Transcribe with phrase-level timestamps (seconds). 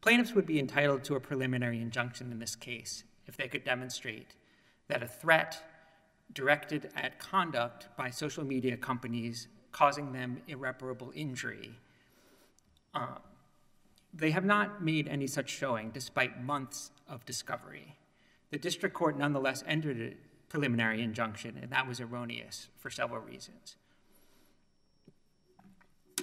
[0.00, 4.34] Plaintiffs would be entitled to a preliminary injunction in this case if they could demonstrate
[4.88, 5.62] that a threat
[6.32, 11.70] directed at conduct by social media companies causing them irreparable injury.
[12.94, 13.16] Uh,
[14.12, 17.96] they have not made any such showing despite months of discovery.
[18.50, 20.14] The district court nonetheless entered a
[20.48, 23.76] preliminary injunction, and that was erroneous for several reasons.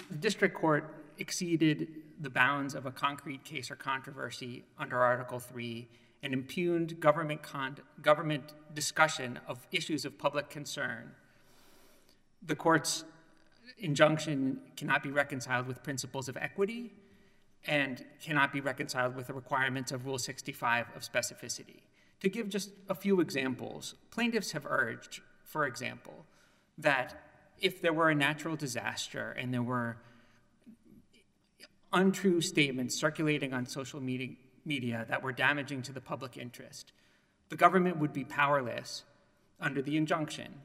[0.10, 1.88] The district court exceeded
[2.20, 5.88] the bounds of a concrete case or controversy under Article 3
[6.24, 7.42] and impugned government,
[8.02, 11.12] government discussion of issues of public concern.
[12.46, 13.04] The court's
[13.78, 16.94] injunction cannot be reconciled with principles of equity
[17.68, 21.82] and cannot be reconciled with the requirements of Rule 65 of specificity.
[22.22, 26.26] To give just a few examples, plaintiffs have urged, for example,
[26.78, 27.22] that
[27.60, 29.98] if there were a natural disaster and there were
[31.94, 34.36] untrue statements circulating on social media,
[34.66, 36.92] media that were damaging to the public interest,
[37.50, 39.04] the government would be powerless
[39.60, 40.62] under the injunction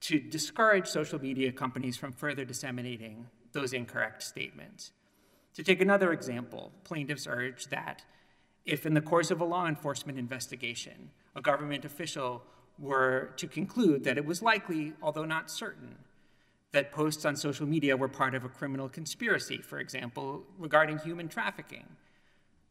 [0.00, 4.92] to discourage social media companies from further disseminating those incorrect statements.
[5.54, 8.04] To take another example, plaintiffs urge that
[8.64, 12.42] if, in the course of a law enforcement investigation, a government official
[12.78, 15.96] were to conclude that it was likely, although not certain,
[16.72, 21.28] that posts on social media were part of a criminal conspiracy, for example, regarding human
[21.28, 21.86] trafficking,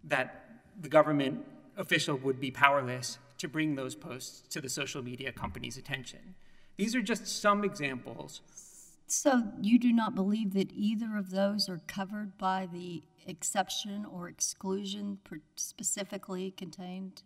[0.08, 5.32] that the government official would be powerless to bring those posts to the social media
[5.32, 6.36] company's attention.
[6.76, 8.42] These are just some examples.
[9.08, 14.28] So you do not believe that either of those are covered by the exception or
[14.28, 15.20] exclusion
[15.56, 17.24] specifically contained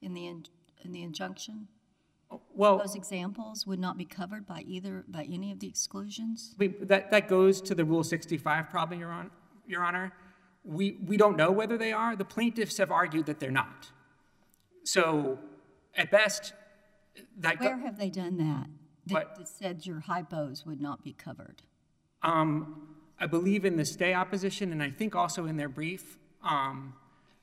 [0.00, 0.44] in the, in,
[0.84, 1.68] in the injunction?
[2.54, 6.54] Well, Those examples would not be covered by either, by any of the exclusions?
[6.58, 9.30] that, that goes to the Rule 65 problem, Your, Hon-
[9.66, 10.12] Your Honor.
[10.66, 12.16] We, we don't know whether they are.
[12.16, 13.90] The plaintiffs have argued that they're not.
[14.84, 15.38] So,
[15.96, 16.52] at best,
[17.38, 17.60] that.
[17.60, 18.66] Where have they done that?
[19.06, 21.62] That- That said your hypos would not be covered?
[22.22, 22.88] Um,
[23.20, 26.18] I believe in the stay opposition, and I think also in their brief.
[26.42, 26.94] Um,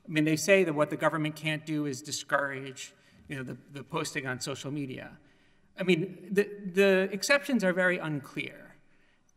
[0.08, 2.94] I mean, they say that what the government can't do is discourage,
[3.30, 5.12] you know, the, the posting on social media.
[5.80, 8.76] I mean, the, the exceptions are very unclear.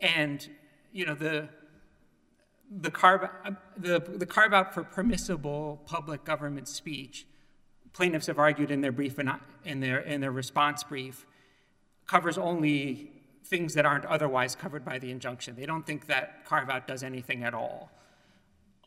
[0.01, 0.47] And,
[0.93, 1.49] you know, the,
[2.71, 3.29] the carve,
[3.77, 7.27] the, the carve out for permissible public government speech,
[7.93, 9.31] plaintiffs have argued in their brief and
[9.65, 11.27] in their, in their response brief,
[12.07, 13.11] covers only
[13.45, 15.55] things that aren't otherwise covered by the injunction.
[15.57, 17.91] They don't think that carve out does anything at all.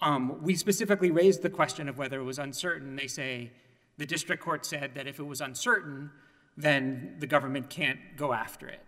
[0.01, 2.95] Um, we specifically raised the question of whether it was uncertain.
[2.95, 3.51] They say
[3.97, 6.12] the district court said that if it was uncertain,
[6.56, 8.81] then the government can't go after it.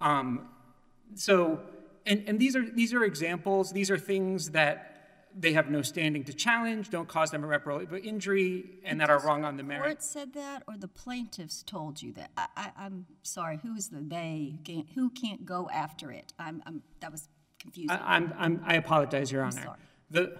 [0.00, 0.48] Um,
[1.14, 1.60] so,
[2.06, 3.72] and, and these are these are examples.
[3.72, 4.92] These are things that
[5.38, 9.44] they have no standing to challenge, don't cause them irreparable injury, and that are wrong
[9.44, 9.86] on the The merits.
[9.86, 12.30] court said that, or the plaintiffs told you that?
[12.38, 14.54] I, I'm sorry, who is the they?
[14.56, 16.32] who can't- Who can't go after it?
[16.38, 17.28] I'm, I'm, that was
[17.58, 17.90] confusing.
[17.90, 19.76] I, I'm, I'm, I apologize, Your Honor.
[20.10, 20.38] The,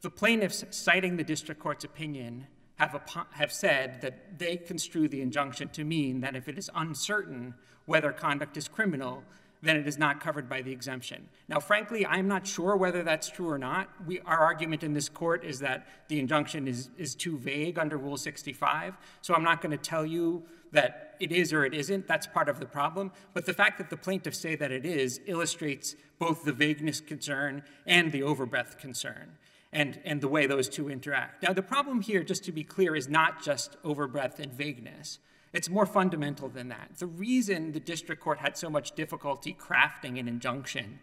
[0.00, 2.46] the plaintiffs, citing the district court's opinion,
[2.76, 6.70] have, apo- have said that they construe the injunction to mean that if it is
[6.74, 7.52] uncertain
[7.84, 9.24] whether conduct is criminal,
[9.62, 11.28] then it is not covered by the exemption.
[11.48, 13.88] Now, frankly, I'm not sure whether that's true or not.
[14.06, 17.96] We, our argument in this court is that the injunction is, is too vague under
[17.96, 22.06] Rule 65, so I'm not going to tell you that it is or it isn't.
[22.06, 23.10] That's part of the problem.
[23.34, 27.62] But the fact that the plaintiffs say that it is illustrates both the vagueness concern
[27.86, 29.32] and the overbreadth concern.
[29.70, 31.42] And, and the way those two interact.
[31.42, 35.18] Now, the problem here, just to be clear, is not just overbreadth and vagueness.
[35.52, 36.90] It's more fundamental than that.
[36.98, 40.98] The reason the district court had so much difficulty crafting an injunction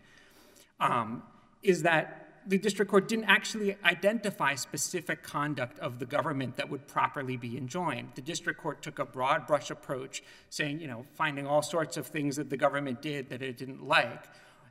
[0.80, 1.24] um,
[1.64, 6.88] is that the district court didn't actually identify specific conduct of the government that would
[6.88, 8.10] properly be enjoined.
[8.14, 12.06] The district court took a broad brush approach, saying, you know, finding all sorts of
[12.06, 14.26] things that the government did that it didn't like,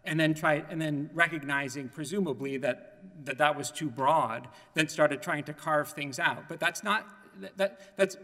[0.04, 5.20] and then tried, and then recognizing, presumably, that that, that was too broad, then started
[5.20, 6.48] trying to carve things out.
[6.48, 7.08] But that's not
[7.40, 8.16] that, that that's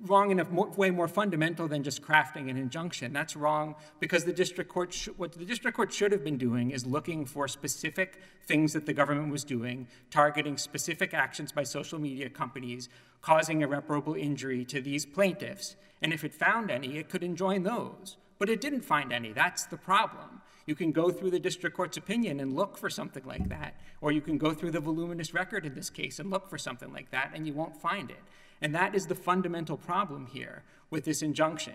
[0.00, 3.12] wrong in a more, way more fundamental than just crafting an injunction.
[3.12, 6.86] That's wrong because the district court, what the district court should have been doing is
[6.86, 12.28] looking for specific things that the government was doing, targeting specific actions by social media
[12.28, 12.88] companies,
[13.22, 15.76] causing irreparable injury to these plaintiffs.
[16.02, 18.16] And if it found any, it could enjoin those.
[18.38, 19.32] but it didn't find any.
[19.32, 20.42] That's the problem.
[20.66, 24.12] You can go through the district court's opinion and look for something like that, or
[24.12, 27.10] you can go through the voluminous record in this case and look for something like
[27.10, 28.22] that, and you won't find it.
[28.62, 31.74] And that is the fundamental problem here with this injunction.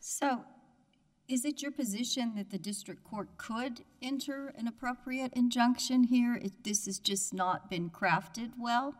[0.00, 0.44] So,
[1.28, 6.52] is it your position that the district court could enter an appropriate injunction here if
[6.62, 8.94] this has just not been crafted well?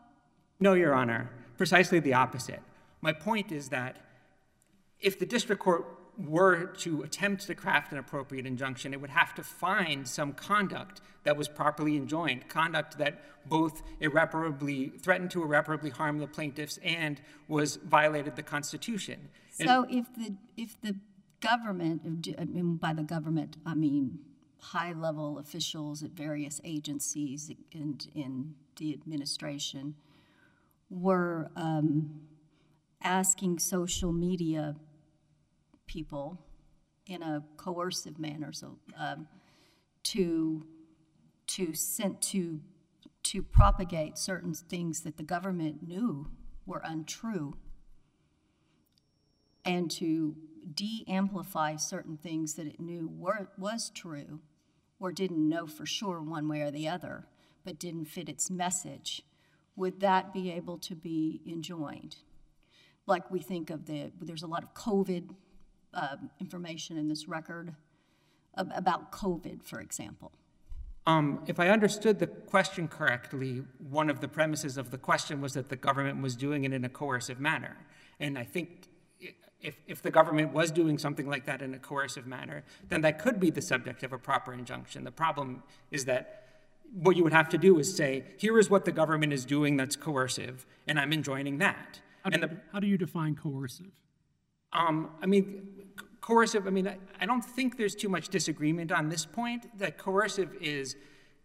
[0.59, 1.29] No, Your Honor.
[1.57, 2.61] Precisely the opposite.
[3.01, 3.97] My point is that
[4.99, 5.85] if the district court
[6.17, 11.01] were to attempt to craft an appropriate injunction, it would have to find some conduct
[11.23, 17.21] that was properly enjoined, conduct that both irreparably threatened to irreparably harm the plaintiffs and
[17.47, 19.29] was violated the Constitution.
[19.51, 20.95] So and if the if the
[21.41, 24.19] government, I mean, by the government, I mean
[24.59, 29.95] high-level officials at various agencies and in the administration,
[30.89, 32.21] were um,
[33.03, 34.75] asking social media
[35.87, 36.39] people
[37.07, 39.27] in a coercive manner, so um,
[40.03, 40.65] to
[41.47, 42.59] to sent to
[43.23, 46.27] to propagate certain things that the government knew
[46.65, 47.53] were untrue,
[49.63, 50.35] and to
[50.73, 54.39] de-amplify certain things that it knew were was true,
[54.99, 57.27] or didn't know for sure one way or the other,
[57.63, 59.21] but didn't fit its message.
[59.75, 62.15] Would that be able to be enjoined?
[63.05, 65.35] Like we think of the there's a lot of COVID
[65.95, 67.73] uh, information in this record
[68.55, 70.31] about COVID, for example?
[71.07, 75.53] Um, if I understood the question correctly, one of the premises of the question was
[75.53, 77.77] that the government was doing it in a coercive manner.
[78.19, 78.87] And I think
[79.61, 83.19] if, if the government was doing something like that in a coercive manner, then that
[83.19, 85.03] could be the subject of a proper injunction.
[85.03, 86.43] The problem is that
[86.93, 89.77] what you would have to do is say, here is what the government is doing
[89.77, 91.99] that's coercive, and I'm enjoining that.
[92.23, 93.91] How do, you, how do you define coercive?
[94.75, 95.67] Um, I mean,
[96.19, 99.65] coercive, I mean, I, I don't think there's too much disagreement on this point.
[99.79, 100.97] That coercive is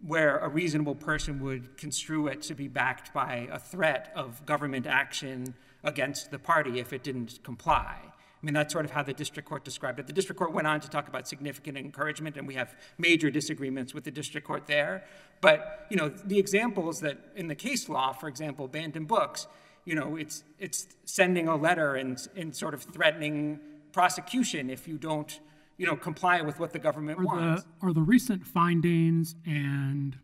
[0.05, 4.87] where a reasonable person would construe it to be backed by a threat of government
[4.87, 5.55] action
[5.85, 7.99] against the party if it didn't comply.
[8.03, 10.07] I mean, that's sort of how the district court described it.
[10.07, 13.93] The district court went on to talk about significant encouragement, and we have major disagreements
[13.93, 15.05] with the district court there.
[15.43, 19.47] But, you know, the examples that in the case law, for example, Bantam Books,
[19.85, 23.61] you know, it's, it's sending a letter and, and sort of threatening
[23.93, 25.41] prosecution if you don't,
[25.79, 27.65] you know, comply with what the government are wants.
[27.65, 30.17] The, are the recent findings and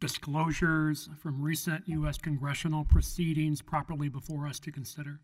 [0.00, 2.18] disclosures from recent U.S.
[2.18, 5.20] congressional proceedings properly before us to consider?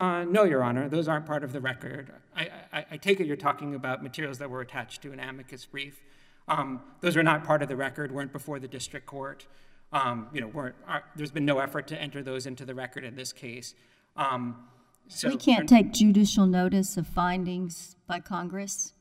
[0.00, 2.12] Uh, no, Your Honor, those aren't part of the record.
[2.36, 5.66] I, I, I, take it you're talking about materials that were attached to an amicus
[5.66, 6.00] brief.
[6.46, 9.46] Um, those are not part of the record, weren't before the district court.
[9.92, 13.04] Um, you know, weren't, are, there's been no effort to enter those into the record
[13.04, 13.74] in this case.
[14.16, 14.68] Um,
[15.08, 18.92] so we can't take judicial notice of findings by Congress?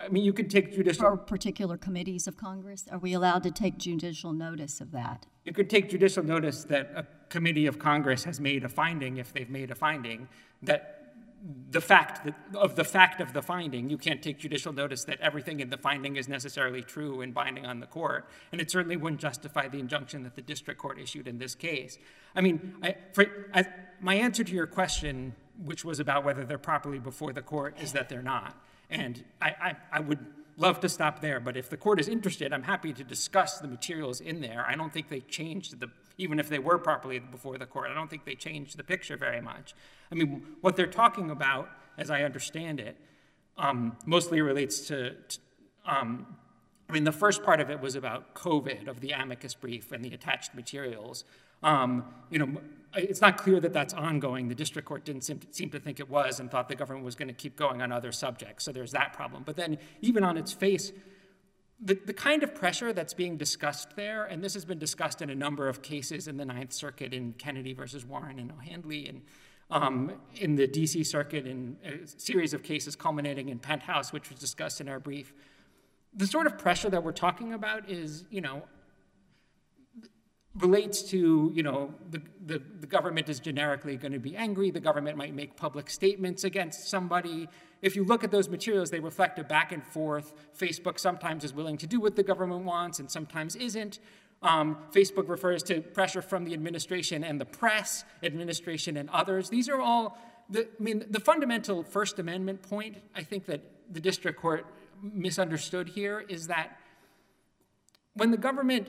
[0.00, 1.04] I mean, you could take judicial.
[1.04, 2.86] Or particular committees of Congress?
[2.90, 5.26] Are we allowed to take judicial notice of that?
[5.44, 9.32] You could take judicial notice that a committee of Congress has made a finding, if
[9.32, 10.28] they've made a finding,
[10.62, 11.01] that
[11.70, 13.90] the fact that, of the fact of the finding.
[13.90, 17.66] You can't take judicial notice that everything in the finding is necessarily true and binding
[17.66, 21.26] on the court, and it certainly wouldn't justify the injunction that the district court issued
[21.26, 21.98] in this case.
[22.36, 23.64] I mean, I, for, I,
[24.00, 25.34] my answer to your question,
[25.64, 28.54] which was about whether they're properly before the court, is that they're not.
[28.88, 30.24] And I, I, I would
[30.56, 33.68] love to stop there, but if the court is interested, I'm happy to discuss the
[33.68, 34.64] materials in there.
[34.68, 37.94] I don't think they changed the, even if they were properly before the court, I
[37.94, 39.74] don't think they changed the picture very much.
[40.10, 42.96] I mean, what they're talking about, as I understand it,
[43.56, 45.38] um, mostly relates to, to
[45.86, 46.26] um,
[46.88, 50.04] I mean, the first part of it was about COVID, of the amicus brief and
[50.04, 51.24] the attached materials.
[51.62, 52.60] Um, you know,
[52.94, 54.48] it's not clear that that's ongoing.
[54.48, 57.04] The district court didn't seem to, seem to think it was and thought the government
[57.04, 58.64] was going to keep going on other subjects.
[58.64, 59.42] So there's that problem.
[59.46, 60.92] But then, even on its face,
[61.84, 65.30] the, the kind of pressure that's being discussed there, and this has been discussed in
[65.30, 69.22] a number of cases in the Ninth Circuit in Kennedy versus Warren and O'Handley, and
[69.70, 74.38] um, in the DC Circuit in a series of cases culminating in Penthouse, which was
[74.38, 75.32] discussed in our brief.
[76.14, 78.62] The sort of pressure that we're talking about is, you know,
[80.56, 84.70] relates to, you know, the, the, the, government is generically going to be angry.
[84.70, 87.48] The government might make public statements against somebody.
[87.82, 90.32] If you look at those materials, they reflect a back and forth.
[90.56, 93.98] Facebook sometimes is willing to do what the government wants and sometimes isn't.
[94.40, 99.50] Um, Facebook refers to pressure from the administration and the press, administration and others.
[99.50, 100.16] These are all,
[100.48, 103.60] the, I mean, the fundamental First Amendment point, I think that
[103.92, 104.64] the district court
[105.02, 106.78] misunderstood here is that
[108.14, 108.88] when the government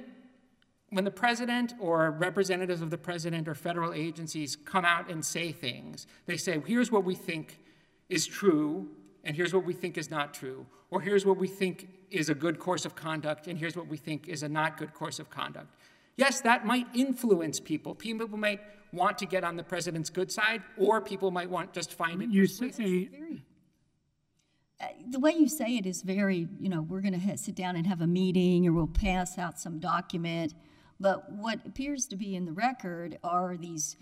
[0.93, 5.51] when the president or representatives of the president or federal agencies come out and say
[5.51, 7.57] things, they say, here's what we think
[8.09, 8.89] is true,
[9.23, 12.35] and here's what we think is not true, or here's what we think is a
[12.35, 15.29] good course of conduct, and here's what we think is a not good course of
[15.29, 15.75] conduct.
[16.15, 17.95] Yes, that might influence people.
[17.95, 18.59] People might
[18.91, 22.29] want to get on the president's good side, or people might want just find it.
[22.29, 22.75] You persuasive.
[22.75, 23.09] say,
[24.79, 27.75] Uh, the way you say it is very, you know, we're going to sit down
[27.75, 30.53] and have a meeting or we'll pass out some document.
[30.99, 33.95] But what appears to be in the record are these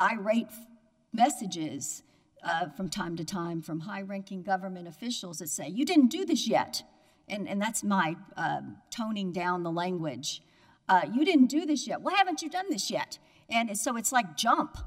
[0.00, 0.66] irate f-
[1.12, 2.02] messages
[2.42, 6.24] uh, from time to time from high ranking government officials that say, you didn't do
[6.24, 6.82] this yet.
[7.28, 10.42] And, and that's my um, toning down the language.
[10.88, 12.02] Uh, you didn't do this yet.
[12.02, 13.18] Why haven't you done this yet?
[13.48, 14.78] And so it's like jump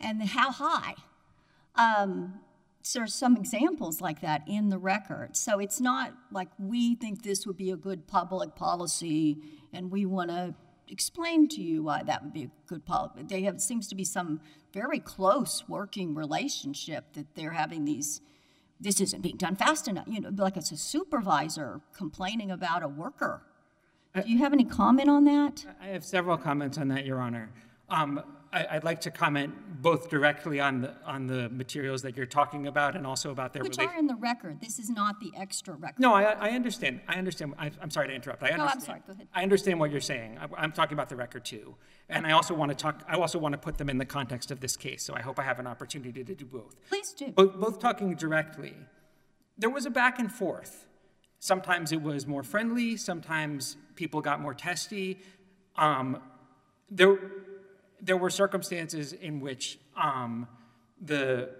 [0.00, 0.94] and how high.
[1.74, 2.40] Um,
[2.82, 5.36] so there's some examples like that in the record.
[5.36, 9.38] So it's not like we think this would be a good public policy
[9.72, 10.54] and we want to
[10.88, 13.22] explain to you why that would be a good policy.
[13.24, 14.40] They have seems to be some
[14.78, 18.20] very close working relationship that they're having these.
[18.80, 20.06] This isn't being done fast enough.
[20.06, 23.42] You know, like it's a supervisor complaining about a worker.
[24.14, 25.66] Do you have any comment on that?
[25.80, 27.50] I have several comments on that, Your Honor.
[27.88, 32.26] Um, I, I'd like to comment both directly on the, on the materials that you're
[32.26, 34.60] talking about and also about their Which are in the record.
[34.60, 36.00] This is not the extra record.
[36.00, 37.00] No, I, I understand.
[37.06, 37.54] I understand.
[37.58, 38.42] I, I'm sorry to interrupt.
[38.42, 38.82] I I'm understand.
[38.82, 39.02] sorry.
[39.06, 39.28] Go ahead.
[39.34, 40.38] I understand what you're saying.
[40.38, 41.74] I, I'm talking about the record too,
[42.08, 43.04] and I also want to talk.
[43.08, 45.02] I also want to put them in the context of this case.
[45.02, 46.74] So I hope I have an opportunity to do both.
[46.88, 47.28] Please do.
[47.28, 48.74] Both, both talking directly,
[49.58, 50.86] there was a back and forth.
[51.38, 52.96] Sometimes it was more friendly.
[52.96, 55.18] Sometimes people got more testy.
[55.76, 56.20] Um,
[56.90, 57.18] there,
[58.00, 60.46] there were circumstances in which um,
[61.00, 61.50] the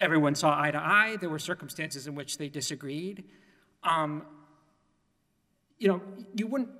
[0.00, 1.16] everyone saw eye to eye.
[1.20, 3.24] There were circumstances in which they disagreed.
[3.82, 4.24] Um,
[5.78, 6.00] you know,
[6.34, 6.70] you wouldn't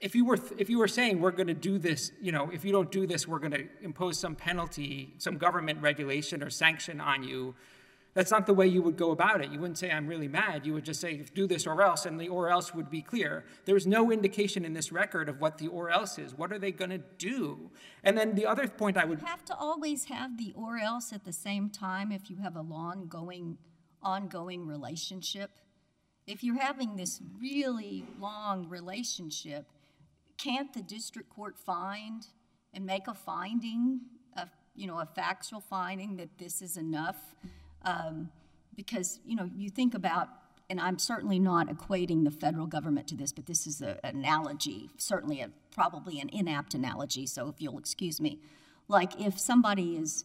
[0.00, 2.64] if you were if you were saying we're going to do this, you know, if
[2.64, 7.00] you don't do this, we're going to impose some penalty, some government regulation or sanction
[7.00, 7.54] on you.
[8.14, 9.50] That's not the way you would go about it.
[9.50, 10.64] You wouldn't say I'm really mad.
[10.64, 13.44] You would just say do this or else, and the or else would be clear.
[13.64, 16.34] There's no indication in this record of what the or else is.
[16.34, 17.70] What are they going to do?
[18.04, 21.12] And then the other point I would You have to always have the or else
[21.12, 23.58] at the same time if you have a long going
[24.02, 25.50] ongoing relationship
[26.26, 29.66] if you're having this really long relationship
[30.38, 32.26] can't the district court find
[32.72, 34.00] and make a finding
[34.36, 37.34] of you know a factual finding that this is enough
[37.84, 38.30] um,
[38.76, 40.28] because you know you think about
[40.70, 44.90] and i'm certainly not equating the federal government to this but this is an analogy
[44.96, 48.38] certainly a probably an inapt analogy so if you'll excuse me.
[48.88, 50.24] Like if somebody is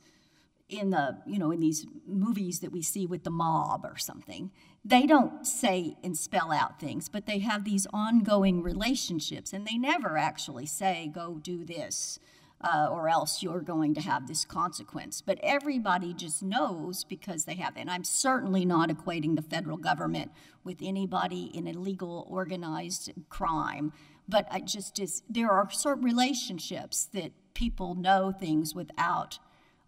[0.68, 4.52] in the you know in these movies that we see with the mob or something
[4.86, 9.78] they don't say and spell out things but they have these ongoing relationships and they
[9.78, 12.20] never actually say go do this
[12.62, 17.56] uh, or else you're going to have this consequence but everybody just knows because they
[17.56, 20.32] have and i'm certainly not equating the federal government
[20.64, 23.94] with anybody in illegal organized crime
[24.28, 29.40] but i just is there are certain relationships that people know things without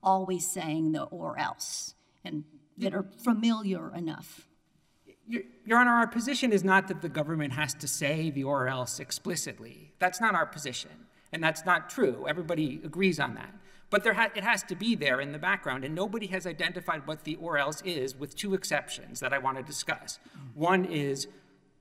[0.04, 2.44] always saying the or else and
[2.78, 4.48] that are familiar enough.
[5.28, 8.68] Your, Your Honor, our position is not that the government has to say the or
[8.68, 9.94] else explicitly.
[10.00, 10.92] That's not our position,
[11.32, 12.26] and that's not true.
[12.28, 13.54] Everybody agrees on that.
[13.90, 17.26] But ha- it has to be there in the background, and nobody has identified what
[17.26, 20.20] the or else is, with two exceptions that I want to discuss.
[20.56, 21.28] One is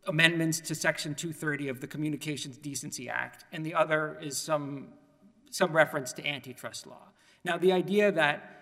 [0.06, 4.88] amendments to Section 230 of the Communications Decency Act, and the other is some,
[5.50, 7.08] some reference to antitrust law.
[7.44, 8.59] Now, the idea that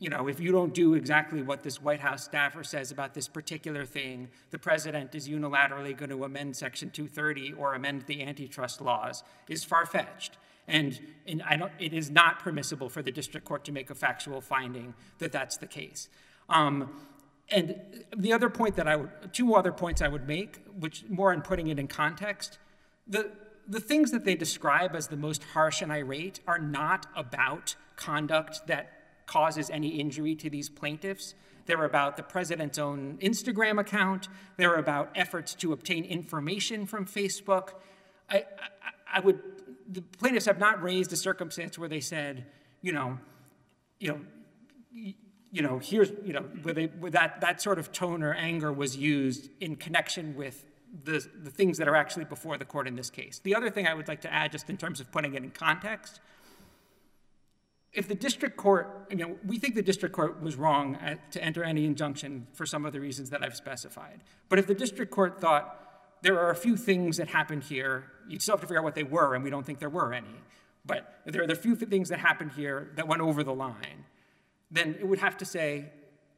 [0.00, 3.28] you know, if you don't do exactly what this White House staffer says about this
[3.28, 8.80] particular thing, the president is unilaterally going to amend Section 230 or amend the antitrust
[8.80, 10.38] laws is far-fetched.
[10.66, 11.42] And, and
[11.78, 15.58] it is not permissible for the district court to make a factual finding that that's
[15.58, 16.08] the case.
[16.48, 16.88] Um,
[17.50, 17.78] and
[18.16, 21.42] the other point that I would, two other points I would make, which more in
[21.42, 22.58] putting it in context,
[23.06, 23.32] the,
[23.68, 28.66] the things that they describe as the most harsh and irate are not about conduct
[28.66, 28.99] that
[29.30, 31.34] causes any injury to these plaintiffs.
[31.66, 34.26] They're about the president's own Instagram account.
[34.56, 37.74] They're about efforts to obtain information from Facebook.
[38.28, 39.40] I, I, I would,
[39.88, 42.46] the plaintiffs have not raised a circumstance where they said,
[42.82, 43.18] you know,
[44.00, 44.20] you know,
[45.52, 48.72] you know, here's, you know, where, they, where that, that sort of tone or anger
[48.72, 50.64] was used in connection with
[51.04, 53.40] the, the things that are actually before the court in this case.
[53.44, 55.50] The other thing I would like to add, just in terms of putting it in
[55.50, 56.18] context,
[57.92, 61.42] if the district court, you know, we think the district court was wrong at, to
[61.42, 64.22] enter any injunction for some of the reasons that I've specified.
[64.48, 65.76] But if the district court thought
[66.22, 68.94] there are a few things that happened here, you'd still have to figure out what
[68.94, 70.28] they were, and we don't think there were any.
[70.86, 74.04] But there are the few things that happened here that went over the line,
[74.70, 75.86] then it would have to say,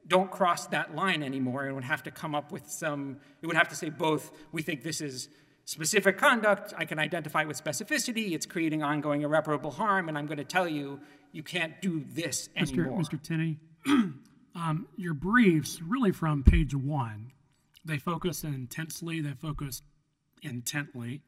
[0.06, 3.56] don't cross that line anymore and would have to come up with some, it would
[3.56, 5.28] have to say both, we think this is
[5.64, 10.38] specific conduct, I can identify with specificity, it's creating ongoing irreparable harm, and I'm going
[10.38, 11.00] to tell you,
[11.32, 13.00] you can't do this anymore.
[13.00, 13.20] Mr.
[13.22, 13.58] Tenny,
[14.54, 17.32] um, your briefs, really from page one,
[17.84, 19.82] they focus intensely, they focus
[20.42, 21.22] intently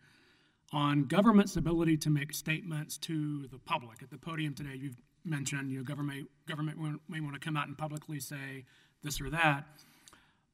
[0.73, 4.03] on government's ability to make statements to the public.
[4.03, 7.69] At the podium today, you've mentioned you know, government, government may want to come out
[7.69, 8.65] and publicly say
[9.03, 9.65] this or that.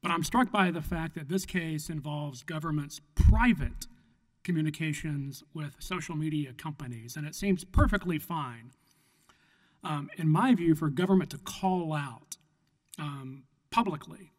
[0.03, 3.87] But I'm struck by the fact that this case involves government's private
[4.43, 8.71] communications with social media companies, and it seems perfectly fine,
[9.85, 12.37] um, in my view, for government to call out
[12.99, 14.33] um, publicly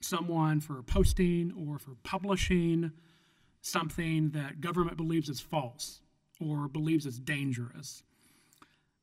[0.00, 2.92] someone for posting or for publishing
[3.60, 6.00] something that government believes is false
[6.40, 8.02] or believes is dangerous.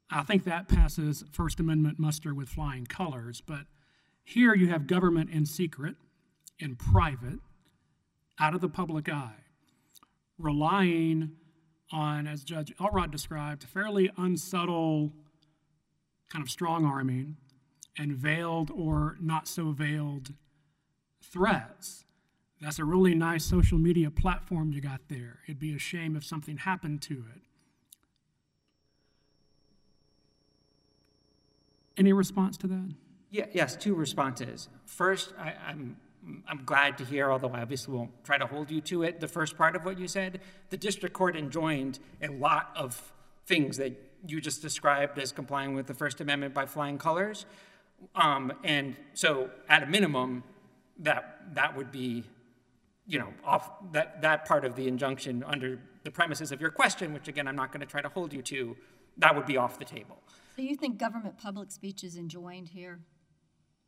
[0.10, 3.66] I think that passes First Amendment muster with flying colors, but
[4.28, 5.96] here you have government in secret,
[6.60, 7.40] in private,
[8.38, 9.46] out of the public eye,
[10.38, 11.32] relying
[11.94, 15.14] on, as Judge Elrod described, fairly unsubtle
[16.30, 17.38] kind of strong arming
[17.98, 20.34] and veiled or not so veiled
[21.24, 22.04] threats.
[22.60, 25.40] That's a really nice social media platform you got there.
[25.48, 27.42] It'd be a shame if something happened to it.
[31.96, 32.94] Any response to that?
[33.30, 34.70] Yeah, yes, two responses.
[34.86, 35.98] First, I, I'm
[36.48, 39.28] I'm glad to hear, although I obviously won't try to hold you to it, the
[39.28, 40.42] first part of what you said.
[40.70, 43.14] The district court enjoined a lot of
[43.46, 43.94] things that
[44.26, 47.46] you just described as complying with the First Amendment by flying colors.
[48.16, 50.44] Um, and so, at a minimum,
[51.00, 52.24] that that would be,
[53.06, 57.14] you know, off that that part of the injunction under the premises of your question,
[57.14, 58.76] which again I'm not going to try to hold you to,
[59.18, 60.18] that would be off the table.
[60.56, 63.00] So you think government public speech is enjoined here?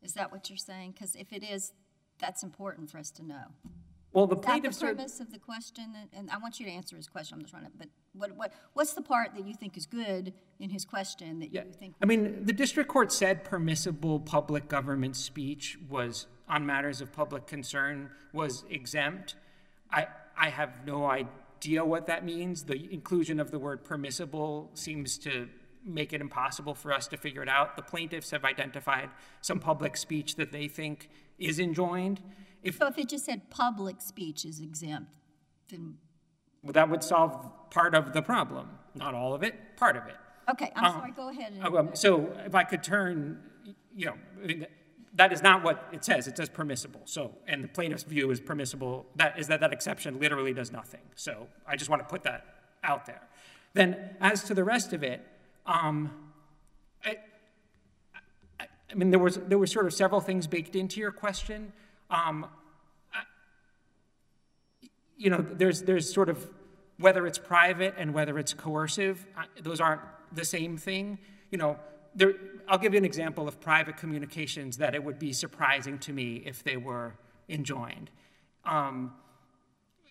[0.02, 0.92] Is that what you're saying?
[0.92, 1.72] Because if it is,
[2.18, 3.44] that's important for us to know.
[4.12, 5.94] Well, the Is that the premise of the question?
[5.96, 8.34] And- And I want you to answer his question, I'm just trying to, but what,
[8.36, 11.72] what, what's the part that you think is good in his question that Yeah, you
[11.72, 11.94] think?
[12.02, 17.46] I mean, the district court said permissible public government speech was, on matters of public
[17.46, 19.36] concern, was exempt.
[19.92, 22.64] I, I have no idea what that means.
[22.64, 25.48] The inclusion of the word permissible seems to
[25.84, 27.76] make it impossible for us to figure it out.
[27.76, 32.20] The plaintiffs have identified some public speech that they think is enjoined.
[32.62, 35.10] If, So if it just said public speech is exempt,
[35.70, 35.96] then,
[36.62, 40.16] well, that would solve part of the problem, not all of it, part of it.
[40.50, 41.52] okay, I'm sorry, go ahead.
[41.54, 43.42] and- um, So if I could turn,
[43.94, 44.66] you know, I mean,
[45.14, 46.28] that is not what it says.
[46.28, 47.00] It says permissible.
[47.04, 51.00] So, and the plaintiff's view is permissible, that is that that exception literally does nothing.
[51.16, 52.44] So I just want to put that
[52.84, 53.22] out there.
[53.72, 55.26] Then as to the rest of it,
[55.66, 56.10] um,
[57.04, 57.16] I,
[58.58, 61.72] I, mean, there was, there were sort of several things baked into your question.
[62.10, 62.46] Um,
[65.16, 66.48] you know, there's, there's sort of
[66.98, 69.26] whether it's private and whether it's coercive,
[69.62, 70.00] those aren't
[70.32, 71.18] the same thing.
[71.50, 71.78] You know,
[72.14, 72.34] there,
[72.68, 76.42] I'll give you an example of private communications that it would be surprising to me
[76.44, 77.14] if they were
[77.48, 78.10] enjoined.
[78.64, 79.12] Um,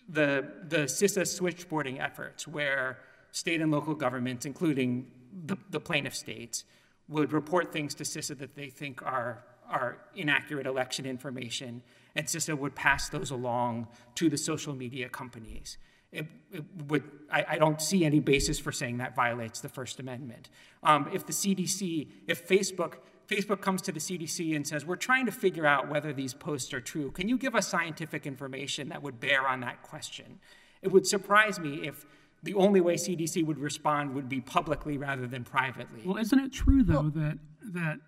[0.08, 2.98] the, the CISA switchboarding efforts, where
[3.30, 5.10] state and local governments, including
[5.46, 6.64] the, the plaintiff states,
[7.08, 11.82] would report things to CISA that they think are, are inaccurate election information,
[12.14, 15.78] and CISA would pass those along to the social media companies.
[16.12, 20.00] It, it would, I, I don't see any basis for saying that violates the First
[20.00, 20.48] Amendment.
[20.82, 22.94] Um, if the CDC, if Facebook,
[23.28, 26.74] Facebook comes to the CDC and says, we're trying to figure out whether these posts
[26.74, 30.40] are true, can you give us scientific information that would bear on that question?
[30.82, 32.06] It would surprise me if
[32.42, 36.00] the only way CDC would respond would be publicly rather than privately.
[36.04, 37.38] Well, isn't it true though that
[37.72, 37.98] that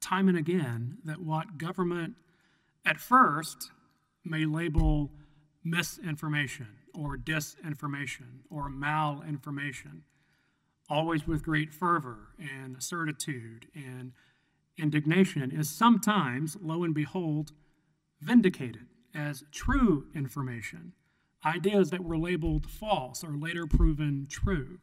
[0.00, 2.14] time and again that what government
[2.84, 3.70] at first
[4.24, 5.10] may label
[5.64, 10.02] misinformation or disinformation or malinformation,
[10.88, 14.12] always with great fervor and certitude and
[14.76, 17.52] indignation, is sometimes, lo and behold,
[18.20, 20.92] vindicated as true information.
[21.44, 24.78] Ideas that were labeled false are later proven true.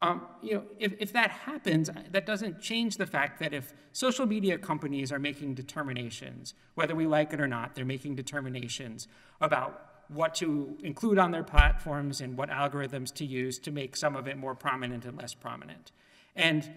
[0.00, 4.26] Um, you know, if, if that happens, that doesn't change the fact that if social
[4.26, 9.08] media companies are making determinations, whether we like it or not, they're making determinations
[9.40, 14.16] about what to include on their platforms and what algorithms to use to make some
[14.16, 15.92] of it more prominent and less prominent.
[16.34, 16.70] And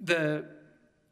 [0.00, 0.46] the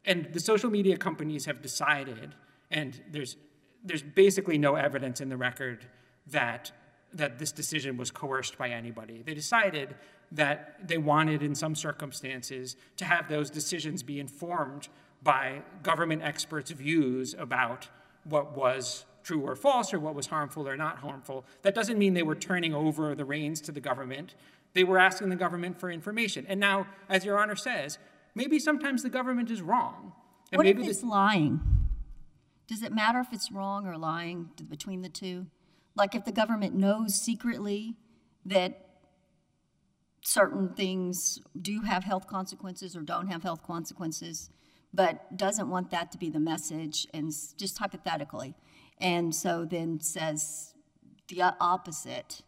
[0.05, 2.35] and the social media companies have decided,
[2.69, 3.37] and there's
[3.83, 5.85] there's basically no evidence in the record
[6.27, 6.71] that
[7.13, 9.21] that this decision was coerced by anybody.
[9.21, 9.95] They decided
[10.31, 14.87] that they wanted, in some circumstances, to have those decisions be informed
[15.21, 17.87] by government experts' views about
[18.23, 21.45] what was true or false or what was harmful or not harmful.
[21.61, 24.35] That doesn't mean they were turning over the reins to the government.
[24.73, 26.45] They were asking the government for information.
[26.47, 27.99] And now, as Your Honor says,
[28.35, 30.13] maybe sometimes the government is wrong.
[30.51, 31.61] And What if maybe the- it's lying?
[32.67, 35.47] Does it matter if it's wrong or lying between the two?
[35.95, 37.95] Like if the government knows secretly
[38.45, 38.79] that
[40.21, 44.49] certain things do have health consequences or don't have health consequences,
[44.93, 48.55] but doesn't want that to be the message, and just hypothetically,
[48.99, 50.73] and so then says
[51.29, 52.41] the opposite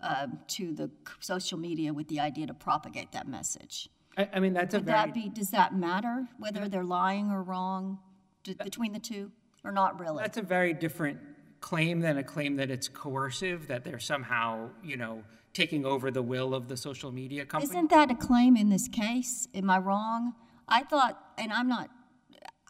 [0.00, 3.88] um, to the social media with the idea to propagate that message.
[4.16, 4.98] I, I mean, that's a Would very.
[4.98, 7.98] that be, does that matter, whether they're lying or wrong
[8.42, 9.30] d- between the two,
[9.64, 10.22] or not really?
[10.22, 11.18] That's a very different
[11.64, 15.24] claim than a claim that it's coercive, that they're somehow, you know,
[15.54, 17.70] taking over the will of the social media company.
[17.70, 19.48] Isn't that a claim in this case?
[19.54, 20.34] Am I wrong?
[20.68, 21.88] I thought, and I'm not,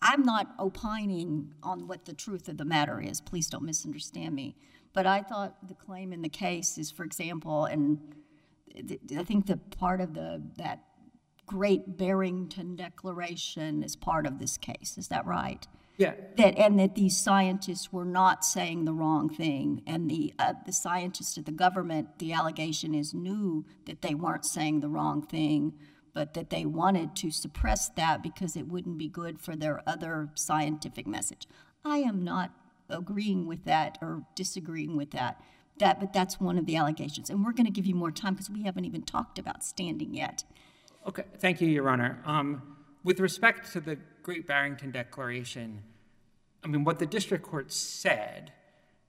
[0.01, 3.21] I'm not opining on what the truth of the matter is.
[3.21, 4.55] Please don't misunderstand me.
[4.93, 7.99] But I thought the claim in the case is, for example, and
[9.19, 10.85] I think the part of the that
[11.47, 14.97] Great Barrington Declaration is part of this case.
[14.97, 15.67] Is that right?
[15.97, 20.55] Yeah, that and that these scientists were not saying the wrong thing and the uh,
[20.67, 25.23] the scientists at the government the allegation is knew that they weren't saying the wrong
[25.23, 25.75] thing
[26.13, 30.31] but that they wanted to suppress that because it wouldn't be good for their other
[30.35, 31.49] scientific message.
[31.85, 32.53] I am not
[32.89, 35.41] agreeing with that or disagreeing with that
[35.79, 38.35] that but that's one of the allegations and we're going to give you more time
[38.35, 40.43] because we haven't even talked about standing yet.
[41.07, 42.21] Okay, thank you, Your Honor.
[42.25, 45.83] Um, with respect to the Great Barrington Declaration,
[46.65, 48.53] I mean, what the district court said,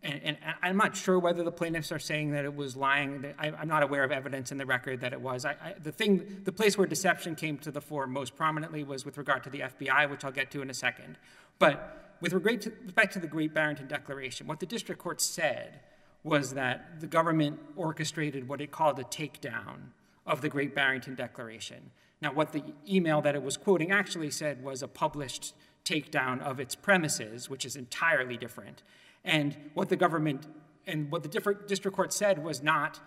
[0.04, 3.34] and, and I'm not sure whether the plaintiffs are saying that it was lying.
[3.40, 5.46] I, I'm not aware of evidence in the record that it was.
[5.46, 9.06] I, I, the thing, the place where deception came to the fore most prominently was
[9.06, 11.18] with regard to the FBI, which I'll get to in a second.
[11.58, 15.80] But with regard to, respect to the Great Barrington Declaration, what the district court said
[16.24, 19.92] was that the government orchestrated what it called a takedown
[20.28, 21.92] of the Great Barrington Declaration.
[22.22, 26.60] Now, what the email that it was quoting actually said was a published takedown of
[26.60, 28.82] its premises, which is entirely different.
[29.24, 30.48] And what the government
[30.88, 33.00] and what the district court said was not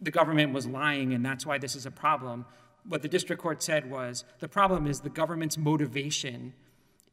[0.00, 2.44] the government was lying and that's why this is a problem.
[2.88, 6.52] What the district court said was the problem is the government's motivation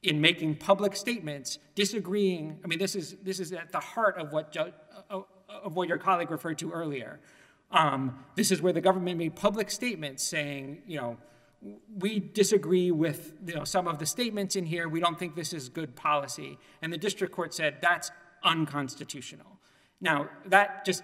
[0.04, 2.60] in making public statements disagreeing.
[2.64, 4.56] I mean, this is this is at the heart of what
[5.10, 7.20] of what your colleague referred to earlier.
[7.72, 11.18] Um, this is where the government made public statements saying, you know,
[11.98, 14.90] we disagree with you know, some of the statements in here.
[14.90, 16.58] We don't think this is good policy.
[16.82, 18.12] And the district court said that's
[18.44, 19.60] unconstitutional.
[20.02, 21.04] Now, that just,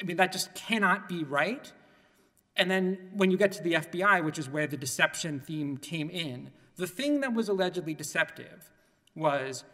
[0.00, 1.72] I mean, that just cannot be right.
[2.56, 6.08] And then when you get to the FBI, which is where the deception theme came
[6.10, 8.70] in, the thing that was allegedly deceptive
[9.14, 9.64] was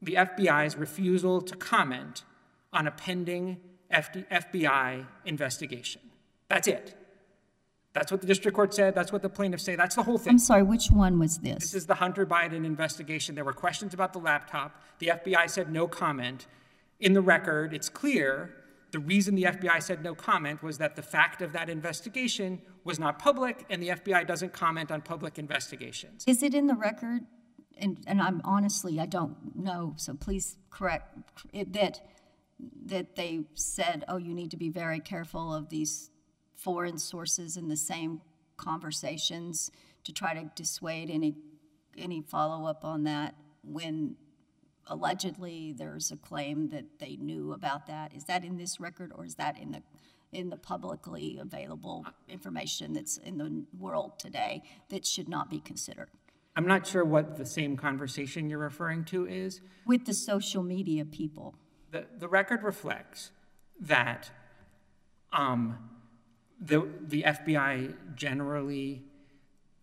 [0.00, 2.22] the FBI's refusal to comment
[2.72, 3.58] on a pending
[3.92, 6.02] FBI investigation.
[6.48, 6.94] That's it.
[7.94, 8.94] That's what the district court said.
[8.94, 9.74] That's what the plaintiffs say.
[9.74, 10.32] That's the whole thing.
[10.32, 13.34] i'm sorry which one was This this is the Hunter Biden investigation.
[13.34, 14.80] There were questions about the laptop.
[14.98, 16.46] The FBI said no comment.
[17.00, 18.54] In the record, it's clear
[18.90, 22.98] the reason the FBI said no comment was that the fact of that investigation was
[22.98, 26.24] not public, and the FBI doesn't comment on public investigations.
[26.26, 27.22] Is it in the record?
[27.80, 31.16] And, and I'm honestly, I don't know, so please correct,
[31.52, 32.00] it- that,
[32.86, 36.10] that they said, oh, you need to be very careful of these
[36.56, 38.20] foreign sources in the same
[38.56, 39.70] conversations
[40.04, 41.36] to try to dissuade any,
[41.96, 44.16] any follow-up on that when
[44.88, 48.14] allegedly there's a claim that they knew about that?
[48.14, 49.82] Is that in this record or is that in the,
[50.32, 56.08] in the publicly available information that's in the world today that should not be considered?
[56.56, 59.60] I'm not sure what the same conversation you're referring to is.
[59.86, 61.54] With the social media people.
[61.90, 63.30] The, the record reflects
[63.80, 64.30] that
[65.32, 65.78] um,
[66.60, 69.04] the, the FBI generally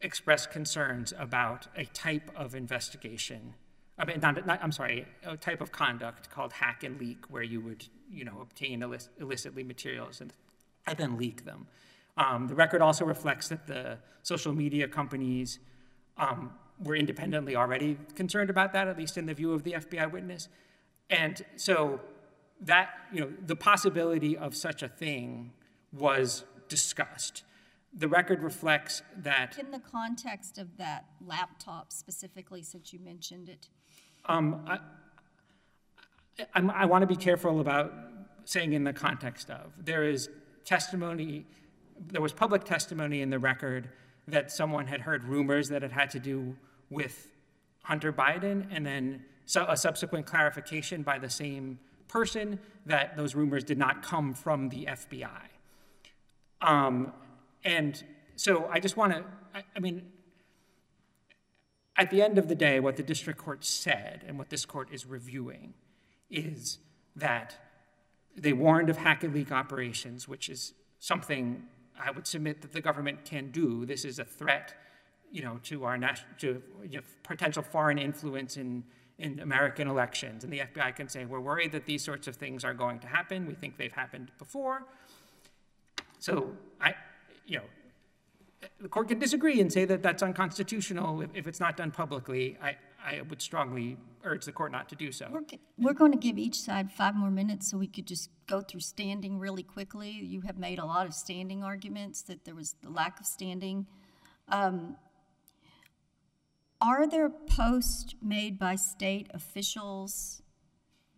[0.01, 3.55] expressed concerns about a type of investigation.
[3.97, 7.43] I mean, not, not, I'm sorry, a type of conduct called hack and leak, where
[7.43, 10.33] you would, you know, obtain illic- illicitly materials and,
[10.85, 11.67] and then leak them.
[12.17, 15.59] Um, the record also reflects that the social media companies
[16.17, 16.51] um,
[16.83, 20.49] were independently already concerned about that, at least in the view of the FBI witness.
[21.09, 21.99] And so
[22.61, 25.51] that, you know, the possibility of such a thing
[25.91, 27.43] was discussed.
[27.93, 33.69] The record reflects that In the context of that laptop specifically, since you mentioned it,
[34.25, 34.79] um, I,
[36.53, 37.93] I'm, I want to be careful about
[38.43, 39.71] saying in the context of.
[39.77, 40.29] There is
[40.65, 41.45] testimony,
[42.07, 43.89] there was public testimony in the record
[44.27, 46.55] that someone had heard rumors that it had to do
[46.89, 47.27] with
[47.83, 53.63] Hunter Biden, and then so a subsequent clarification by the same person that those rumors
[53.63, 55.41] did not come from the FBI.
[56.61, 57.13] Um,
[57.63, 58.03] and
[58.35, 60.03] so I just want to, I, I mean,
[61.97, 64.89] at the end of the day, what the district court said and what this court
[64.91, 65.73] is reviewing
[66.29, 66.79] is
[67.15, 67.55] that
[68.35, 71.63] they warned of hack and leak operations, which is something
[71.97, 73.85] I would submit that the government can do.
[73.85, 74.73] This is a threat,
[75.31, 78.83] you know, to our national, to you know, potential foreign influence in
[79.17, 80.43] in American elections.
[80.43, 83.07] And the FBI can say, we're worried that these sorts of things are going to
[83.07, 83.45] happen.
[83.45, 84.83] We think they've happened before.
[86.19, 86.51] So
[86.81, 86.95] I,
[87.45, 87.63] you know,
[88.81, 92.57] the court can disagree and say that that's unconstitutional if, if it's not done publicly.
[92.61, 92.75] I,
[93.05, 95.27] I would strongly urge the court not to do so.
[95.31, 95.43] We're,
[95.77, 98.79] we're going to give each side five more minutes so we could just go through
[98.79, 100.09] standing really quickly.
[100.09, 103.85] You have made a lot of standing arguments that there was the lack of standing.
[104.49, 104.97] Um,
[106.81, 110.41] are there posts made by state officials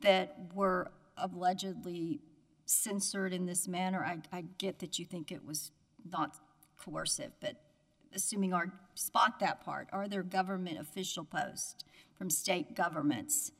[0.01, 2.19] that were allegedly
[2.65, 4.03] censored in this manner?
[4.03, 5.71] I, I get that you think it was
[6.09, 6.37] not
[6.77, 7.55] coercive, but
[8.13, 11.83] assuming our spot that part, are there government official posts
[12.17, 13.51] from state governments?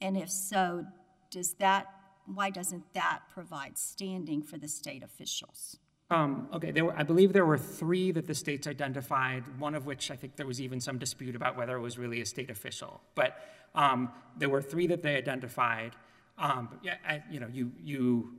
[0.00, 0.86] And if so,
[1.30, 1.86] does that
[2.26, 5.76] why doesn't that provide standing for the state officials?
[6.10, 10.10] Um, okay, were, I believe there were three that the states identified, one of which
[10.10, 13.00] I think there was even some dispute about whether it was really a state official.
[13.14, 13.38] But
[13.74, 15.96] um, there were three that they identified.
[16.38, 18.34] Um, yeah, I, you know, you, you,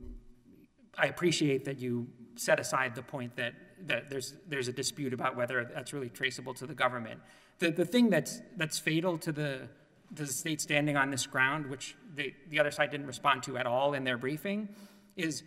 [0.96, 3.54] I appreciate that you set aside the point that,
[3.86, 7.20] that there's, there's a dispute about whether that's really traceable to the government.
[7.58, 9.68] The, the thing that's, that's fatal to the,
[10.12, 13.66] the state standing on this ground, which they, the other side didn't respond to at
[13.66, 14.68] all in their briefing,
[15.16, 15.42] is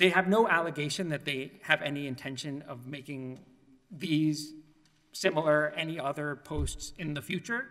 [0.00, 3.38] they have no allegation that they have any intention of making
[3.90, 4.54] these
[5.12, 7.68] similar any other posts in the future.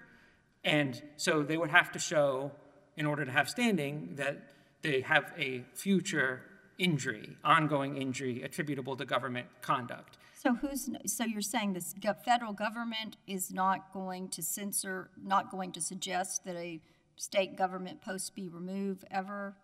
[0.63, 2.51] And so they would have to show,
[2.95, 4.43] in order to have standing, that
[4.83, 6.43] they have a future
[6.77, 10.19] injury, ongoing injury attributable to government conduct.
[10.35, 15.71] So who's, so you're saying this federal government is not going to censor, not going
[15.71, 16.79] to suggest that a
[17.15, 19.55] state government post be removed ever?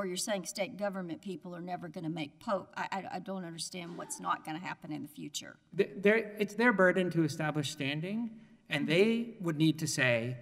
[0.00, 3.18] Or you're saying state government people are never going to make po, I, I, I
[3.18, 5.56] don't understand what's not going to happen in the future.
[5.74, 8.30] They're- it's their burden to establish standing,
[8.70, 10.38] and they would need to say,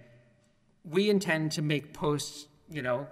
[0.85, 3.05] we intend to make posts, you know,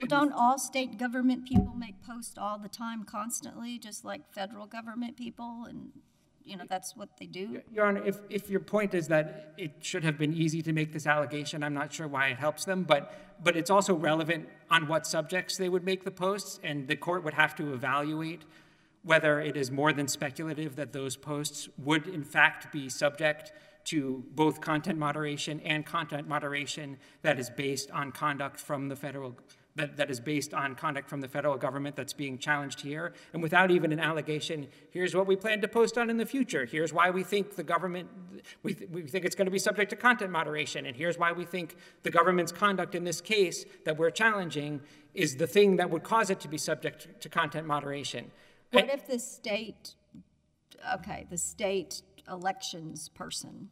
[0.00, 4.68] Well, don't all state government people make posts all the time constantly, just like federal
[4.68, 5.64] government people?
[5.68, 5.90] And,
[6.48, 7.60] you know, that's what they do?
[7.72, 10.92] Your Honor, if, if your point is that it should have been easy to make
[10.92, 13.12] this allegation, I'm not sure why it helps them, but,
[13.44, 17.22] but it's also relevant on what subjects they would make the posts, and the court
[17.22, 18.42] would have to evaluate
[19.02, 23.52] whether it is more than speculative that those posts would in fact be subject
[23.84, 29.34] to both content moderation and content moderation that is based on conduct from the federal
[29.78, 33.42] that, that is based on conduct from the federal government that's being challenged here, and
[33.42, 36.66] without even an allegation, here's what we plan to post on in the future.
[36.66, 38.08] Here's why we think the government,
[38.62, 41.32] we, th- we think it's going to be subject to content moderation, and here's why
[41.32, 44.80] we think the government's conduct in this case that we're challenging
[45.14, 48.30] is the thing that would cause it to be subject to content moderation.
[48.72, 49.94] What if the state,
[50.94, 53.70] okay, the state elections person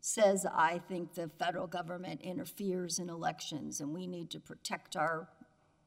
[0.00, 5.28] says, I think the federal government interferes in elections and we need to protect our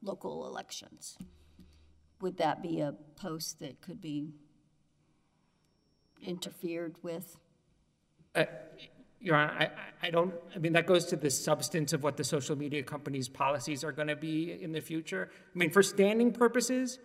[0.02, 1.16] local elections?
[2.20, 4.30] Would that be a post that could be
[6.22, 7.36] interfered with?
[8.34, 8.44] Uh,
[9.20, 12.16] Your Honor, I, I- I don't, I mean, that goes to the substance of what
[12.16, 15.28] the social media companies' policies are going to be in the future.
[15.52, 17.00] I mean, for standing purposes,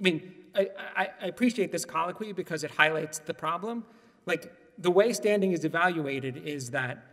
[0.00, 3.84] I mean, I, I, I appreciate this colloquy because it highlights the problem.
[4.26, 7.04] Like, the way standing is evaluated is that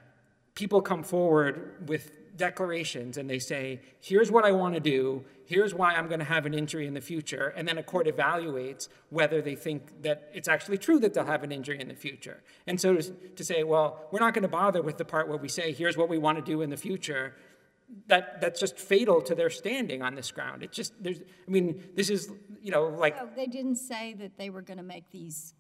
[0.56, 5.74] people come forward with declarations and they say, here's what I want to do, here's
[5.74, 8.88] why I'm going to have an injury in the future, and then a court evaluates
[9.10, 12.42] whether they think that it's actually true that they'll have an injury in the future.
[12.68, 15.50] And so to, say, well, we're not going to bother with the part where we
[15.50, 17.36] say, here's what we want to do in the future,
[18.08, 20.64] that, that's just fatal to their standing on this ground.
[20.64, 24.50] It's just, there's, I mean, this is, you know, like, they didn't say that they
[24.50, 25.54] were going to make these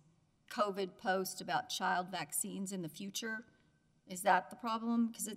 [0.51, 3.43] COVID posts about child vaccines in the future?
[4.12, 5.08] Is that the problem?
[5.08, 5.30] Because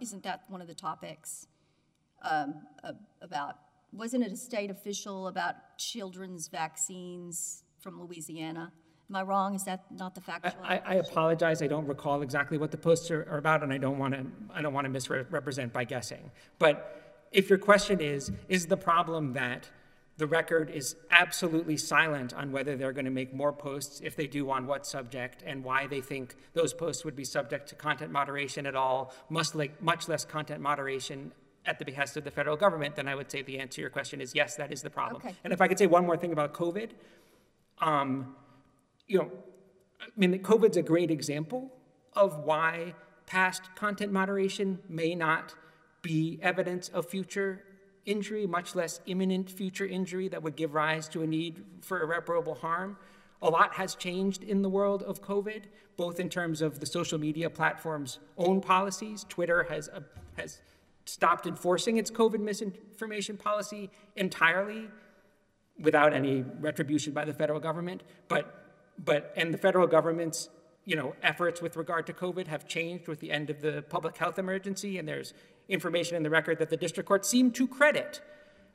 [0.00, 1.48] isn't that one of the topics
[2.22, 2.54] um,
[3.20, 3.56] about,
[3.92, 8.72] wasn't it a state official about children's vaccines from Louisiana?
[9.10, 9.54] Am I wrong?
[9.54, 10.62] Is that not the factual?
[10.64, 11.60] I, I apologize.
[11.60, 14.24] I don't recall exactly what the posts are, are about, and I don't want to.
[14.54, 16.30] I don't want to misrepresent by guessing.
[16.58, 19.68] But if your question is, is the problem that
[20.18, 24.26] the record is absolutely silent on whether they're going to make more posts, if they
[24.26, 28.12] do, on what subject, and why they think those posts would be subject to content
[28.12, 31.32] moderation at all, much, like, much less content moderation
[31.64, 33.90] at the behest of the federal government, then I would say the answer to your
[33.90, 35.22] question is yes, that is the problem.
[35.24, 35.34] Okay.
[35.44, 36.90] And if I could say one more thing about COVID,
[37.80, 38.34] um,
[39.06, 39.30] you know,
[40.00, 41.70] I mean, COVID's a great example
[42.14, 42.94] of why
[43.26, 45.54] past content moderation may not
[46.02, 47.62] be evidence of future
[48.06, 52.54] injury, much less imminent future injury that would give rise to a need for irreparable
[52.54, 52.96] harm.
[53.40, 55.64] A lot has changed in the world of COVID,
[55.96, 59.24] both in terms of the social media platform's own policies.
[59.28, 60.00] Twitter has, uh,
[60.36, 60.60] has
[61.04, 64.88] stopped enforcing its COVID misinformation policy entirely
[65.80, 68.02] without any retribution by the federal government.
[68.28, 68.66] But,
[69.04, 70.48] but and the federal government's
[70.84, 74.16] you know, efforts with regard to COVID have changed with the end of the public
[74.16, 75.32] health emergency, and there's
[75.68, 78.20] information in the record that the district court seemed to credit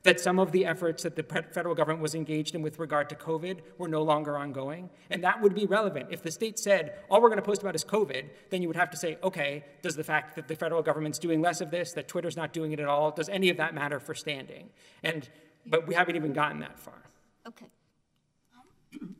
[0.04, 3.16] that some of the efforts that the federal government was engaged in with regard to
[3.16, 4.90] COVID were no longer ongoing.
[5.10, 6.08] And that would be relevant.
[6.12, 8.78] If the state said, all we're going to post about is COVID, then you would
[8.78, 11.94] have to say, okay, does the fact that the federal government's doing less of this,
[11.94, 14.70] that Twitter's not doing it at all, does any of that matter for standing?
[15.04, 15.28] And,
[15.66, 17.04] but we haven't even gotten that far.
[17.46, 17.68] Okay.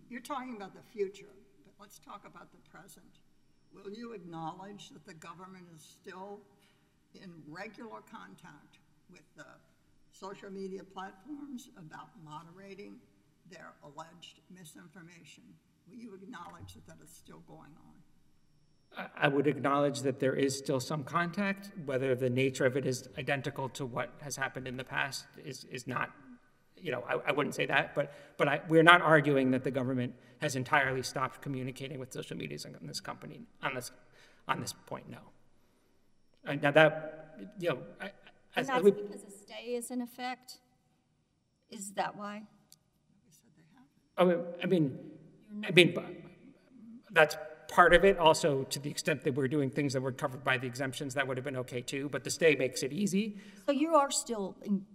[0.10, 1.26] You're talking about the future,
[1.80, 3.22] let's talk about the present.
[3.74, 6.40] Will you acknowledge that the government is still
[7.16, 8.80] in regular contact
[9.12, 9.46] with the
[10.12, 12.96] social media platforms about moderating
[13.50, 15.44] their alleged misinformation?
[15.90, 19.08] Will you acknowledge that that is still going on?
[19.16, 21.72] I would acknowledge that there is still some contact.
[21.86, 25.66] Whether the nature of it is identical to what has happened in the past is,
[25.66, 26.10] is not,
[26.82, 29.72] you know, I, I wouldn't say that, but, but I, we're not arguing that the
[29.72, 33.92] government has entirely stopped communicating with social medias on this company, on this,
[34.48, 35.18] on this point, no.
[36.46, 38.12] And now that, you know, I-
[38.56, 40.58] And that's we, because a stay is in effect?
[41.70, 42.44] Is that why?
[44.18, 44.98] Oh, I mean,
[45.66, 46.18] I mean, I mean,
[47.12, 47.38] that's
[47.68, 48.18] part of it.
[48.18, 51.28] Also, to the extent that we're doing things that were covered by the exemptions, that
[51.28, 52.10] would have been okay too.
[52.10, 53.38] But the stay makes it easy.
[53.68, 54.86] So you are still, in-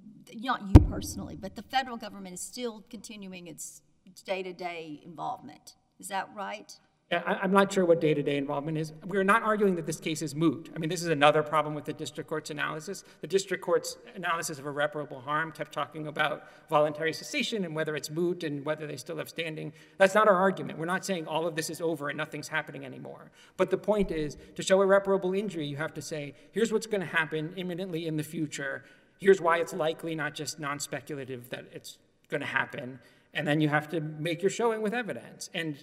[0.40, 3.82] not you personally, but the federal government is still continuing its
[4.24, 5.74] day-to-day involvement.
[5.98, 6.72] Is that right?
[7.12, 8.94] I'm not sure what day-to-day involvement is.
[9.04, 10.70] We're not arguing that this case is moot.
[10.74, 13.04] I mean, this is another problem with the district court's analysis.
[13.20, 18.08] The district court's analysis of irreparable harm kept talking about voluntary cessation and whether it's
[18.08, 19.74] moot and whether they still have standing.
[19.98, 20.78] That's not our argument.
[20.78, 23.30] We're not saying all of this is over and nothing's happening anymore.
[23.58, 27.02] But the point is, to show irreparable injury, you have to say, here's what's going
[27.02, 28.84] to happen imminently in the future.
[29.22, 32.98] Here's why it's likely, not just non-speculative, that it's going to happen.
[33.32, 35.48] And then you have to make your showing with evidence.
[35.54, 35.78] And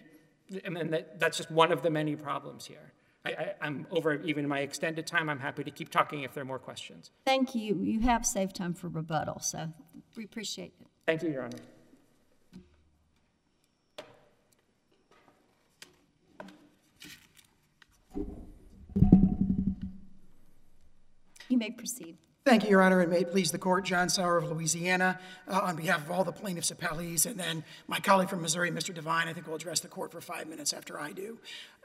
[0.66, 2.92] I mean, that, that's just one of the many problems here.
[3.26, 5.30] I, I, I'm over even my extended time.
[5.30, 7.12] I'm happy to keep talking if there are more questions.
[7.26, 7.82] Thank you.
[7.82, 9.72] You have saved time for rebuttal, so
[10.18, 10.88] we appreciate it.
[11.06, 11.58] Thank you, Your Honor.
[21.48, 22.19] You may proceed.
[22.50, 25.60] Thank you, Your Honor, and may it please the court, John Sauer of Louisiana, uh,
[25.66, 28.92] on behalf of all the plaintiffs' appellees, and then my colleague from Missouri, Mr.
[28.92, 31.38] Divine, I think will address the court for five minutes after I do.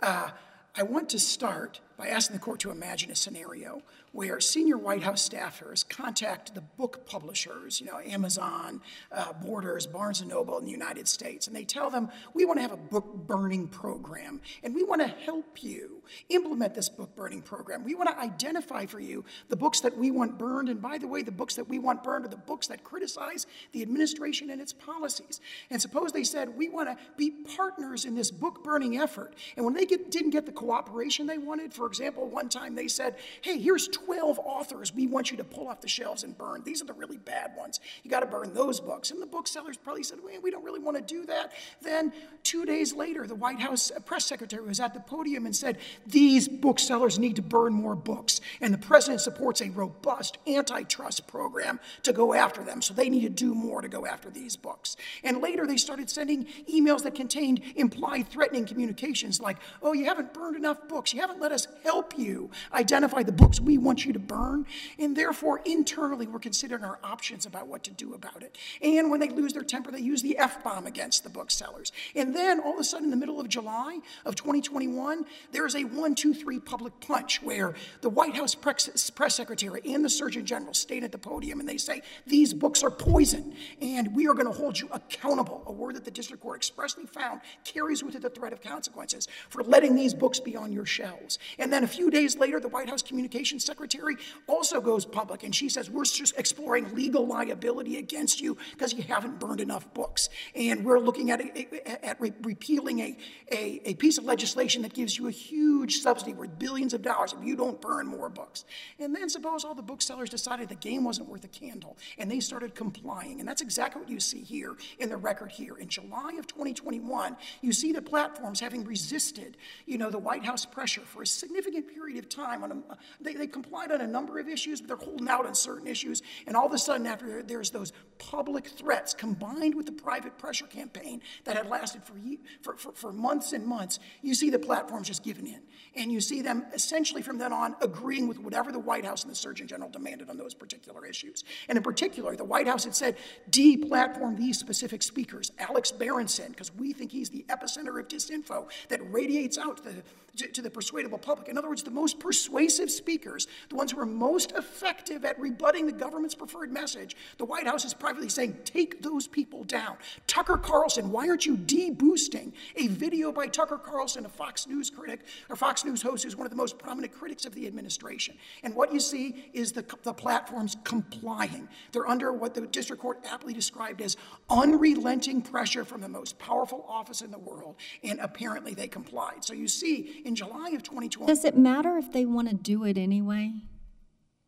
[0.03, 0.31] Uh,
[0.75, 5.03] I want to start by asking the court to imagine a scenario where senior White
[5.03, 8.81] House staffers contact the book publishers, you know, Amazon,
[9.11, 12.63] uh, Borders, Barnes Noble in the United States, and they tell them, we want to
[12.63, 17.43] have a book burning program, and we want to help you implement this book burning
[17.43, 17.83] program.
[17.83, 21.09] We want to identify for you the books that we want burned, and by the
[21.09, 24.61] way, the books that we want burned are the books that criticize the administration and
[24.61, 25.41] its policies.
[25.71, 29.65] And suppose they said, we want to be partners in this book burning effort, and
[29.65, 33.17] when they get, didn't get the cooperation they wanted, for example, one time they said,
[33.43, 36.63] hey, here's 12 authors we want you to pull off the shelves and burn.
[36.65, 37.81] These are the really bad ones.
[38.03, 39.11] You got to burn those books.
[39.11, 41.53] And the booksellers probably said, well, we don't really want to do that.
[41.83, 45.55] Then two days later, the White House uh, press secretary was at the podium and
[45.55, 48.41] said, these booksellers need to burn more books.
[48.61, 52.83] And the president supports a robust antitrust program to go after them.
[52.83, 54.97] So they need to do more to go after these books.
[55.23, 60.35] And later they started sending emails that contained implied threatening communications like, oh, you haven't
[60.35, 61.13] burned enough books.
[61.13, 64.67] You haven't let us help you identify the books we want you to burn.
[64.99, 68.57] And therefore, internally, we're considering our options about what to do about it.
[68.83, 71.93] And when they lose their temper, they use the F bomb against the booksellers.
[72.15, 75.85] And then all of a sudden, in the middle of July of 2021, there's a
[75.85, 80.45] one, two, three public punch where the White House press, press secretary and the Surgeon
[80.47, 84.35] General stand at the podium and they say, These books are poison, and we are
[84.35, 85.63] going to hold you accountable.
[85.67, 89.29] A word that the district court expressly found carries with it the threat of consequences
[89.49, 91.39] for letting these books be on your shelves.
[91.59, 95.45] And And then a few days later, the White House Communications Secretary also goes public
[95.45, 99.93] and she says, We're just exploring legal liability against you because you haven't burned enough
[99.95, 100.29] books.
[100.55, 103.17] And we're looking at, a, at re- repealing a,
[103.51, 107.33] a, a piece of legislation that gives you a huge subsidy worth billions of dollars
[107.33, 108.67] if you don't burn more books.
[108.99, 112.41] And then suppose all the booksellers decided the game wasn't worth a candle and they
[112.41, 113.41] started complying.
[113.41, 115.79] And that's exactly what you see here in the record here.
[115.79, 119.57] In July of 2021, you see the platforms having resisted,
[119.87, 122.65] you know, the White House pressure for a significant period of time.
[122.65, 125.55] On a, they, they complied on a number of issues, but they're holding out on
[125.55, 126.23] certain issues.
[126.47, 130.67] And all of a sudden, after there's those public threats combined with the private pressure
[130.67, 132.15] campaign that had lasted for,
[132.63, 135.61] for, for, for months and months, you see the platforms just giving in.
[135.97, 139.31] And you see them essentially from then on agreeing with whatever the White House and
[139.31, 141.45] the Surgeon General demanded on those particular issues.
[141.69, 143.17] And in particular, the White House had said,
[143.51, 145.53] deplatform these specific speakers.
[145.59, 150.03] Alex Berenson, because we think he's the epicenter of disinfo that radiates out to the
[150.37, 151.49] to, the persuadable public.
[151.49, 155.87] In other words, the most persuasive speakers, the ones who are most effective at rebutting
[155.87, 159.97] the government's preferred message, the White House is privately saying, take those people down.
[160.27, 165.21] Tucker Carlson, why aren't you de-boosting a video by Tucker Carlson, a Fox News critic,
[165.49, 168.37] or Fox News host who's one of the most prominent critics of the administration?
[168.63, 171.69] And what you see is the, the platforms complying.
[171.93, 174.17] They're under what the district court aptly described as
[174.49, 179.45] unrelenting pressure from the most powerful office in the world, and apparently they complied.
[179.45, 181.27] So you see in July of 2020.
[181.27, 183.53] Does it matter if they want to do it anyway?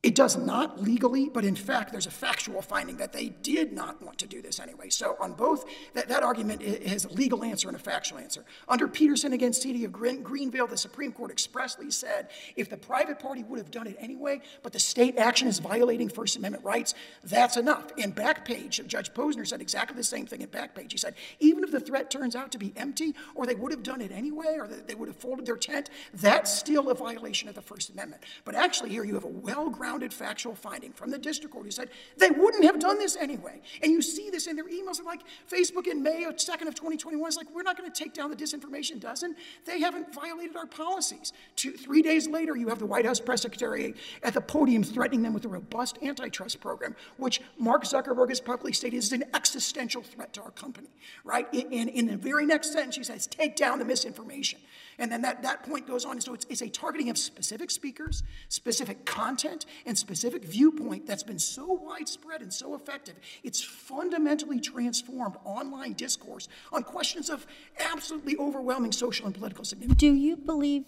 [0.02, 4.00] It does not legally, but in fact, there's a factual finding that they did not
[4.00, 4.88] want to do this anyway.
[4.88, 8.44] So, on both, that, that argument has a legal answer and a factual answer.
[8.68, 13.18] Under Peterson against City of Green, Greenville, the Supreme Court expressly said if the private
[13.18, 16.94] party would have done it anyway, but the state action is violating First Amendment rights,
[17.24, 17.90] that's enough.
[17.98, 20.92] And Backpage, Judge Posner said exactly the same thing in Backpage.
[20.92, 23.82] He said even if the threat turns out to be empty, or they would have
[23.82, 27.56] done it anyway, or they would have folded their tent, that's still a violation of
[27.56, 28.22] the First Amendment.
[28.44, 31.70] But actually, here you have a well grounded factual finding from the district court who
[31.70, 33.60] said they wouldn't have done this anyway.
[33.82, 35.02] And you see this in their emails.
[35.04, 35.20] Like
[35.50, 38.36] Facebook in May 2nd of 2021 is like, we're not going to take down the
[38.36, 39.36] disinformation dozen.
[39.64, 41.32] They haven't violated our policies.
[41.54, 45.22] Two, three days later, you have the White House press secretary at the podium threatening
[45.22, 50.02] them with a robust antitrust program, which Mark Zuckerberg has publicly stated is an existential
[50.02, 50.88] threat to our company,
[51.24, 51.46] right?
[51.52, 54.60] And in the very next sentence, he says, take down the misinformation.
[54.98, 56.12] And then that, that point goes on.
[56.12, 61.22] And So it's, it's a targeting of specific speakers, specific content, and specific viewpoint that's
[61.22, 63.14] been so widespread and so effective.
[63.42, 67.46] It's fundamentally transformed online discourse on questions of
[67.92, 69.98] absolutely overwhelming social and political significance.
[69.98, 70.84] Do you believe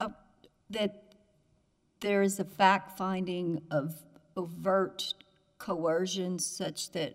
[0.00, 0.10] uh,
[0.70, 1.14] that
[2.00, 4.02] there is a fact finding of
[4.36, 5.14] overt
[5.58, 7.14] coercion such that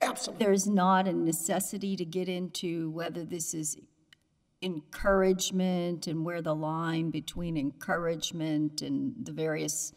[0.00, 0.44] Absolutely.
[0.44, 3.76] there's not a necessity to get into whether this is
[4.64, 9.92] encouragement and where the line between encouragement and the various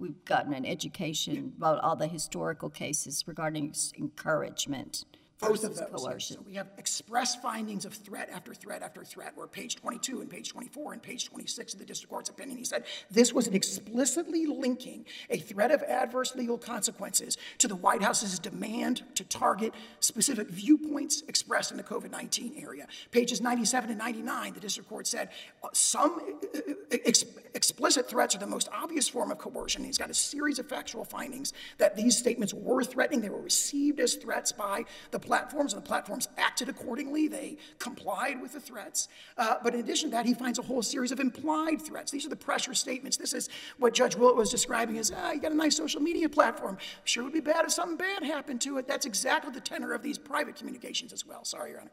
[0.00, 5.04] we've gotten an education about all the historical cases regarding encouragement
[5.38, 6.02] both of those.
[6.02, 6.36] Coercion.
[6.36, 9.32] So we have express findings of threat after threat after threat.
[9.36, 12.56] We're page 22 and page 24 and page 26 of the district court's opinion.
[12.58, 17.76] He said this was an explicitly linking a threat of adverse legal consequences to the
[17.76, 22.86] White House's demand to target specific viewpoints expressed in the COVID 19 area.
[23.10, 25.28] Pages 97 and 99, the district court said
[25.62, 26.20] uh, some
[26.54, 27.24] uh, uh, ex-
[27.54, 29.84] explicit threats are the most obvious form of coercion.
[29.84, 34.00] He's got a series of factual findings that these statements were threatening, they were received
[34.00, 37.28] as threats by the platforms, and the platforms acted accordingly.
[37.28, 39.08] They complied with the threats.
[39.36, 42.10] Uh, but in addition to that, he finds a whole series of implied threats.
[42.10, 43.16] These are the pressure statements.
[43.16, 43.48] This is
[43.78, 46.78] what Judge Willett was describing as, ah, you got a nice social media platform.
[47.04, 48.86] Sure would be bad if something bad happened to it.
[48.86, 51.44] That's exactly the tenor of these private communications as well.
[51.44, 51.90] Sorry, Your Honor.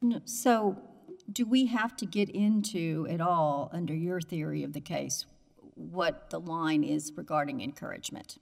[0.00, 0.76] No, so
[1.32, 5.26] do we have to get into at all, under your theory of the case,
[5.74, 8.38] what the line is regarding encouragement?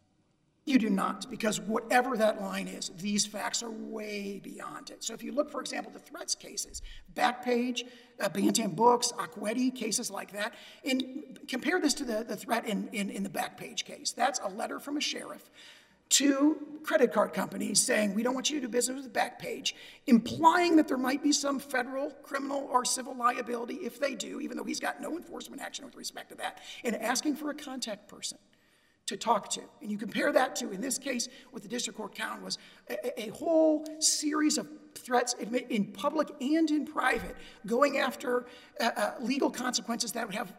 [0.67, 5.05] You do not, because whatever that line is, these facts are way beyond it.
[5.05, 6.83] So if you look, for example, the threats cases,
[7.15, 7.85] Backpage,
[8.21, 10.55] uh, Bantam Books, Okwedy, cases like that,
[10.85, 14.11] and compare this to the, the threat in, in, in the Backpage case.
[14.11, 15.49] That's a letter from a sheriff
[16.09, 19.73] to credit card companies saying, we don't want you to do business with Backpage,
[20.09, 24.57] implying that there might be some federal, criminal, or civil liability if they do, even
[24.57, 28.09] though he's got no enforcement action with respect to that, and asking for a contact
[28.09, 28.39] person
[29.07, 29.61] to talk to.
[29.81, 32.59] And you compare that to, in this case, what the district court found was
[32.91, 37.37] a, a, whole series of threats in public and in private,
[37.67, 38.47] going after
[38.81, 40.53] uh, uh, legal consequences that would have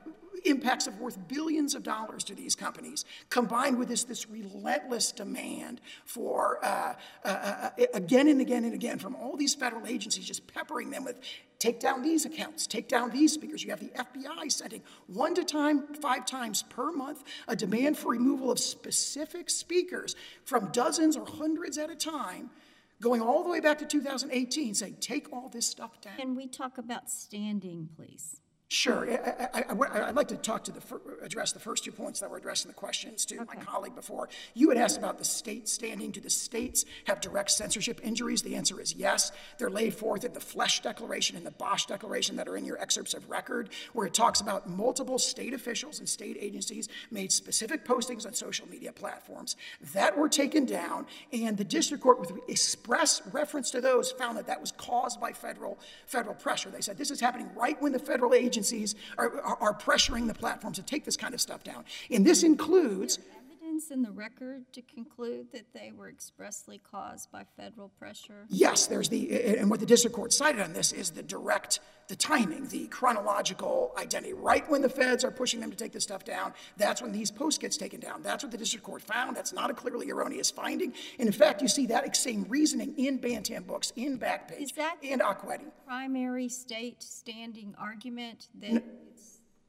[0.50, 5.82] impacts of worth billions of dollars to these companies, combined with this, this relentless demand
[6.06, 6.94] for, uh,
[7.24, 11.04] uh, uh, again and again and again, from all these federal agencies just peppering them
[11.04, 11.20] with
[11.60, 13.64] take down these accounts, take down these speakers.
[13.64, 18.12] You have the FBI sending one to time, five times per month a demand for
[18.12, 22.50] removal of specific speakers from dozens or hundreds at a time,
[23.02, 26.18] going all the way back to 2018, saying, take all this stuff down.
[26.18, 28.40] Can we talk about standing, please?
[28.70, 29.08] Sure.
[29.54, 30.82] I, I, would like to talk to the,
[31.24, 33.58] address the first two points that were addressed in the questions to okay.
[33.58, 34.28] my colleague before.
[34.56, 36.12] You had asked about the state standing.
[36.12, 38.42] Do the states have direct censorship injuries?
[38.42, 39.32] The answer is yes.
[39.58, 42.78] They're laid forth in the Flesch Declaration and the Bosch Declaration that are in your
[42.82, 47.86] excerpts of record, where it talks about multiple state officials and state agencies made specific
[47.86, 49.56] postings on social media platforms
[49.94, 54.48] that were taken down, and the district court, with express reference to those, found that
[54.48, 56.70] that was caused by federal federal pressure.
[56.70, 60.28] They said this is happening right when the federal agency agencies are, are, are pressuring
[60.28, 61.86] the platforms to take this kind of stuff down.
[62.10, 63.20] And this includes
[63.78, 68.46] evidence in the record to conclude that they were expressly caused by federal pressure?
[68.50, 72.16] Yes, there's the, and what the district court cited on this is the direct, the
[72.16, 74.34] timing, the chronological identity.
[74.34, 77.30] Right when the feds are pushing them to take this stuff down, that's when these
[77.30, 78.22] posts gets taken down.
[78.24, 79.36] That's what the district court found.
[79.36, 80.94] That's not a clearly erroneous finding.
[81.20, 84.96] And in fact, you see that same reasoning in Bantam books, in Backpage, is that
[85.04, 85.66] and Okwedy.
[85.86, 88.74] Primary state standing argument that.
[88.74, 88.82] No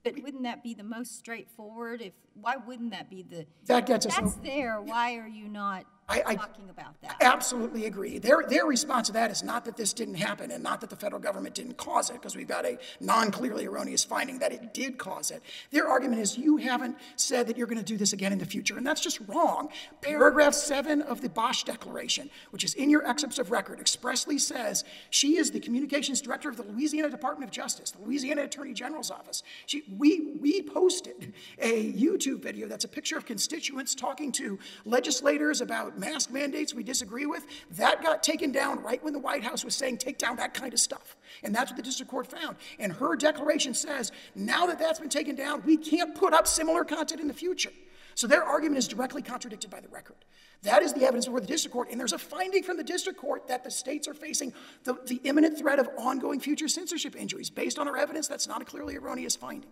[0.05, 2.01] but wouldn't that be the most straightforward?
[2.01, 4.15] If why wouldn't that be the that gets us?
[4.15, 4.81] That's there.
[4.81, 7.17] Why are you not I, I talking about that?
[7.21, 8.19] Absolutely agree.
[8.19, 10.97] Their their response to that is not that this didn't happen and not that the
[10.97, 14.97] federal government didn't cause it, because we've got a non-clearly erroneous finding that it did
[14.97, 15.43] cause it.
[15.71, 18.47] Their argument is you haven't said that you're going to do this again in the
[18.47, 19.69] future, and that's just wrong.
[20.01, 24.85] Paragraph seven of the Bosch Declaration, which is in your excerpts of record, expressly says
[25.11, 29.11] she is the communications director of the Louisiana Department of Justice, the Louisiana Attorney General's
[29.11, 29.43] office.
[29.67, 35.61] She we, we posted a YouTube video that's a picture of constituents talking to legislators
[35.61, 37.45] about mask mandates we disagree with.
[37.73, 40.73] That got taken down right when the White House was saying, take down that kind
[40.73, 41.17] of stuff.
[41.43, 42.57] And that's what the district court found.
[42.79, 46.85] And her declaration says, now that that's been taken down, we can't put up similar
[46.85, 47.73] content in the future.
[48.15, 50.17] So their argument is directly contradicted by the record.
[50.63, 51.89] That is the evidence before the district court.
[51.93, 55.21] And there's a finding from the district court that the states are facing the, the
[55.23, 57.49] imminent threat of ongoing future censorship injuries.
[57.49, 59.71] Based on our evidence, that's not a clearly erroneous finding.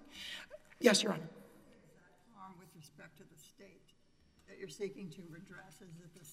[0.78, 1.28] Yes, Your Honor.
[2.56, 3.82] With respect to the state
[4.46, 5.65] that you're seeking to redress,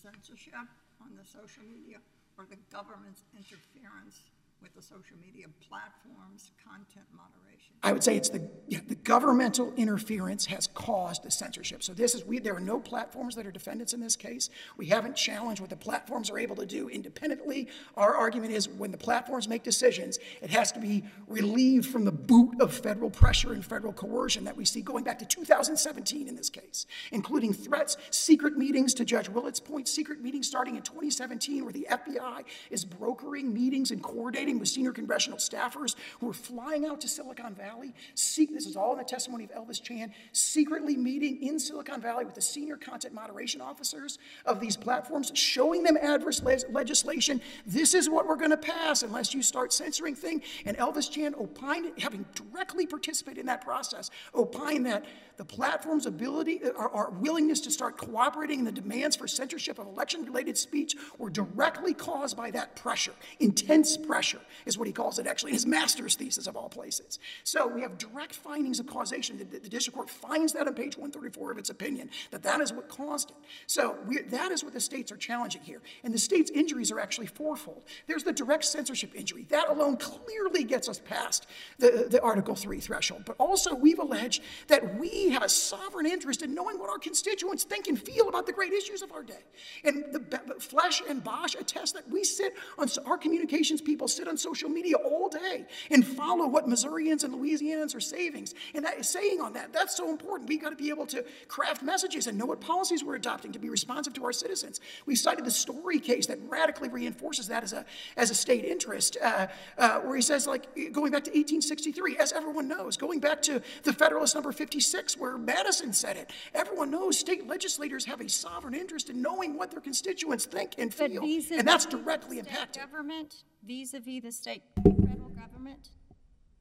[0.04, 0.68] censorship
[1.00, 1.98] on the social media
[2.38, 4.20] or the government's interference
[4.64, 7.44] with the social media platforms' content moderation?
[7.84, 11.84] I would say it's the, yeah, the governmental interference has caused the censorship.
[11.84, 14.50] So this is we there are no platforms that are defendants in this case.
[14.78, 17.68] We haven't challenged what the platforms are able to do independently.
[17.98, 22.12] Our argument is when the platforms make decisions, it has to be relieved from the
[22.12, 26.36] boot of federal pressure and federal coercion that we see going back to 2017 in
[26.36, 31.66] this case, including threats, secret meetings to Judge Willett's point, secret meetings starting in 2017
[31.66, 36.86] where the FBI is brokering meetings and coordinating with senior congressional staffers who were flying
[36.86, 37.94] out to Silicon Valley.
[38.16, 42.36] this is all in the testimony of Elvis Chan, secretly meeting in Silicon Valley with
[42.36, 47.42] the senior content moderation officers of these platforms, showing them adverse le- legislation.
[47.66, 50.44] This is what we're going to pass unless you start censoring things.
[50.66, 55.06] And Elvis Chan opined, having directly participated in that process, opined that
[55.38, 59.80] the platform's ability, uh, our, our willingness to start cooperating in the demands for censorship
[59.80, 64.94] of election related speech were directly caused by that pressure, intense pressure is what he
[64.94, 67.20] calls it actually his master's thesis of all places.
[67.44, 69.38] So we have direct findings of causation.
[69.38, 72.74] The, the district court finds that on page 134 of its opinion, that that is
[72.74, 73.38] what caused it.
[73.68, 75.82] So we, that is what the states are challenging here.
[76.04, 77.84] And the states' injuries are actually fourfold.
[78.08, 79.46] There's the direct censorship injury.
[79.50, 81.48] That alone clearly gets us past
[81.80, 83.24] the, the Article 3 threshold.
[83.26, 87.64] But also, we've alleged that we have a sovereign interest in knowing what our constituents
[87.64, 89.44] think and feel about the great issues of our day.
[89.84, 90.20] And the,
[90.60, 94.96] Flesch and Bosch attest that we sit on our communications people sit on social media
[94.98, 98.48] all day and follow what Missourians and Louisianans are saving.
[98.74, 100.50] And that is saying on that, that's so important.
[100.50, 103.60] We've got to be able to craft messages and know what policies we're adopting to
[103.60, 104.80] be responsive to our citizens.
[105.06, 107.86] We cited the Story case that radically reinforces that as a,
[108.18, 109.48] as a state interest, uh,
[109.78, 113.62] uh, where he says, like, going back to 1863, as everyone knows, going back to
[113.84, 118.74] the Federalist number 56, where Madison said it, everyone knows state legislators have a sovereign
[118.74, 121.24] interest in knowing what their constituents think and feel.
[121.24, 122.84] And that's directly impacted.
[122.84, 125.90] Government vis-a-vis the state federal government?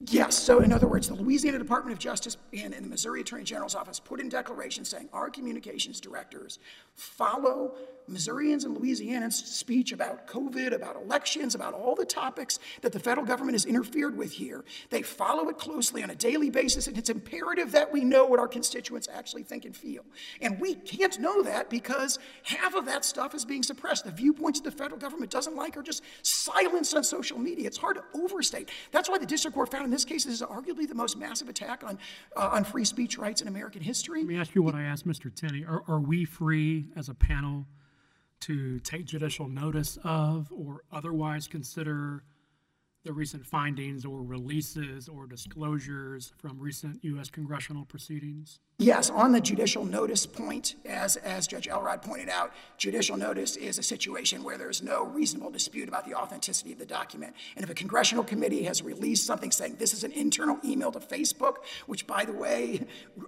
[0.06, 0.36] Yes.
[0.36, 3.76] So, in other words, the Louisiana Department of Justice and, and the Missouri Attorney General's
[3.76, 6.58] office put in declarations saying our communications directors
[6.94, 7.74] follow
[8.08, 13.26] Missourians and Louisianans' speech about COVID, about elections, about all the topics that the federal
[13.26, 14.64] government has interfered with here.
[14.90, 18.38] They follow it closely on a daily basis, and it's imperative that we know what
[18.38, 20.04] our constituents actually think and feel.
[20.40, 24.04] And we can't know that because half of that stuff is being suppressed.
[24.04, 27.66] The viewpoints that the federal government doesn't like are just silenced on social media.
[27.66, 28.70] It's hard to overstate.
[28.90, 31.48] That's why the district court found in this case this is arguably the most massive
[31.48, 31.98] attack on,
[32.36, 34.20] uh, on free speech rights in American history.
[34.20, 35.34] Let me ask you what I asked Mr.
[35.34, 35.64] Tenny.
[35.64, 37.66] Are, are we free as a panel
[38.42, 42.24] to take judicial notice of or otherwise consider
[43.04, 47.30] the recent findings or releases or disclosures from recent U.S.
[47.30, 48.60] congressional proceedings?
[48.82, 53.78] Yes, on the judicial notice point, as, as Judge Elrod pointed out, judicial notice is
[53.78, 57.32] a situation where there's no reasonable dispute about the authenticity of the document.
[57.54, 60.98] And if a congressional committee has released something saying this is an internal email to
[60.98, 62.80] Facebook, which, by the way,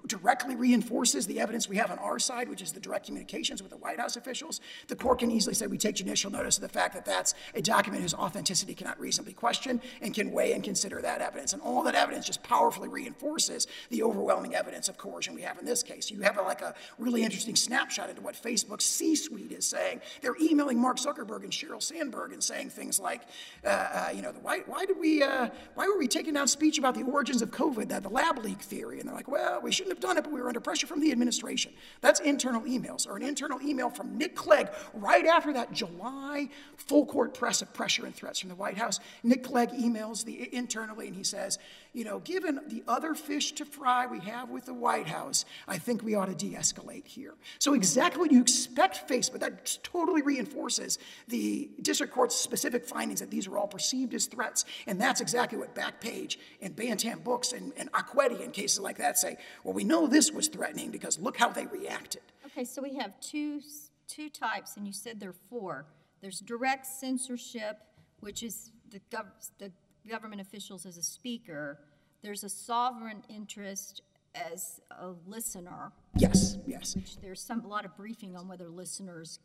[0.09, 3.71] directly reinforces the evidence we have on our side, which is the direct communications with
[3.71, 6.69] the White House officials, the court can easily say we take judicial notice of the
[6.69, 11.01] fact that that's a document whose authenticity cannot reasonably question and can weigh and consider
[11.01, 11.53] that evidence.
[11.53, 15.65] And all that evidence just powerfully reinforces the overwhelming evidence of coercion we have in
[15.65, 16.11] this case.
[16.11, 20.01] You have a, like a really interesting snapshot into what Facebook's C-suite is saying.
[20.21, 23.23] They're emailing Mark Zuckerberg and Sheryl Sandberg and saying things like,
[23.65, 26.79] uh, uh, you know, why, why did we, uh, why were we taking down speech
[26.79, 29.01] about the origins of COVID, the, the lab leak theory?
[29.01, 31.01] And they're like, well, we shouldn't have done it, but we were under pressure from
[31.01, 31.73] the administration.
[32.01, 37.07] That's internal emails, or an internal email from Nick Clegg right after that July full
[37.07, 39.01] court press of pressure and threats from the White House.
[39.23, 41.59] Nick Clegg emails the internally and he says,
[41.95, 45.79] you know, given the other fish to fry we have with the White House, I
[45.79, 47.35] think we ought to de escalate here.
[47.61, 53.31] So, exactly what you expect Facebook, that totally reinforces the district court's specific findings that
[53.31, 54.65] these are all perceived as threats.
[54.89, 59.17] And that's exactly what Backpage and Bantam Books and, and Okwedy and cases like that
[59.17, 59.37] say.
[59.63, 62.23] Well, we know this was threatening because look how they reacted.
[62.47, 63.61] Okay, so we have two,
[64.09, 65.87] two types, and you said there are four.
[66.21, 67.79] There's direct censorship,
[68.19, 69.71] which is the, gov- the
[70.09, 71.79] government officials as a speaker.
[72.23, 74.03] There's a sovereign interest
[74.35, 76.97] as a listener, Yes, yes.
[76.97, 79.39] which there's some, a lot of briefing on whether listeners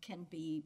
[0.00, 0.64] can be,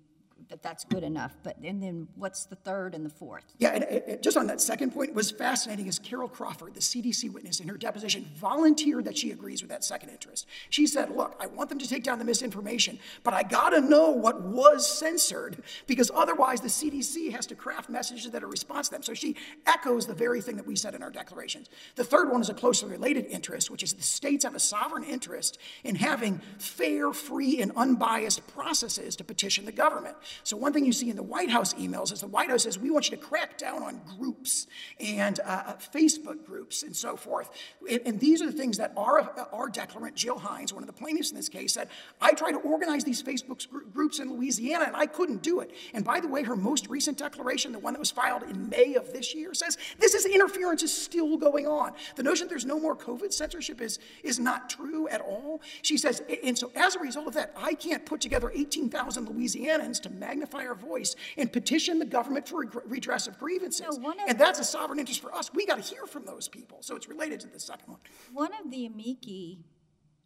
[0.48, 1.36] that that's good enough.
[1.42, 3.44] But, and then what's the third and the fourth?
[3.58, 6.80] Yeah, and it, it- just on that second point, was fascinating is Carol Crawford, the
[6.80, 10.46] CDC witness, in her deposition volunteered that she agrees with that second interest.
[10.70, 14.10] She said, Look, I want them to take down the misinformation, but I gotta know
[14.10, 18.94] what was censored because otherwise the CDC has to craft messages that are response to
[18.94, 19.02] them.
[19.02, 21.68] So she echoes the very thing that we said in our declarations.
[21.94, 25.04] The third one is a closely related interest, which is the states have a sovereign
[25.04, 30.16] interest in having fair, free, and unbiased processes to petition the government.
[30.42, 32.78] So one thing you see in the White House emails is the White House says
[32.78, 34.66] we want you to crack down on groups
[35.00, 37.50] and uh, Facebook groups and so forth.
[37.90, 39.20] And, and these are the things that our,
[39.52, 41.88] our declarant, Jill Hines, one of the plaintiffs in this case, said,
[42.20, 45.72] I tried to organize these Facebook gr- groups in Louisiana and I couldn't do it.
[45.94, 48.94] And by the way, her most recent declaration, the one that was filed in May
[48.94, 51.92] of this year, says this is interference is still going on.
[52.16, 55.60] The notion that there's no more COVID censorship is, is not true at all.
[55.82, 60.00] She says, and so as a result of that, I can't put together 18,000 Louisianans
[60.02, 63.98] to magnify our voice and petition the government for redress of grievances.
[63.98, 65.52] No, one of and that's a sovereign interest for us.
[65.52, 66.78] We got to hear from those people.
[66.80, 68.00] So it's related to the second one.
[68.32, 69.64] One of the amici,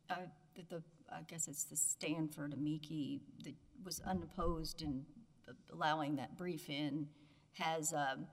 [0.09, 0.16] uh,
[0.55, 5.05] the, the, I guess it's the Stanford amici that was unopposed in
[5.72, 7.07] allowing that brief in,
[7.55, 8.26] has um,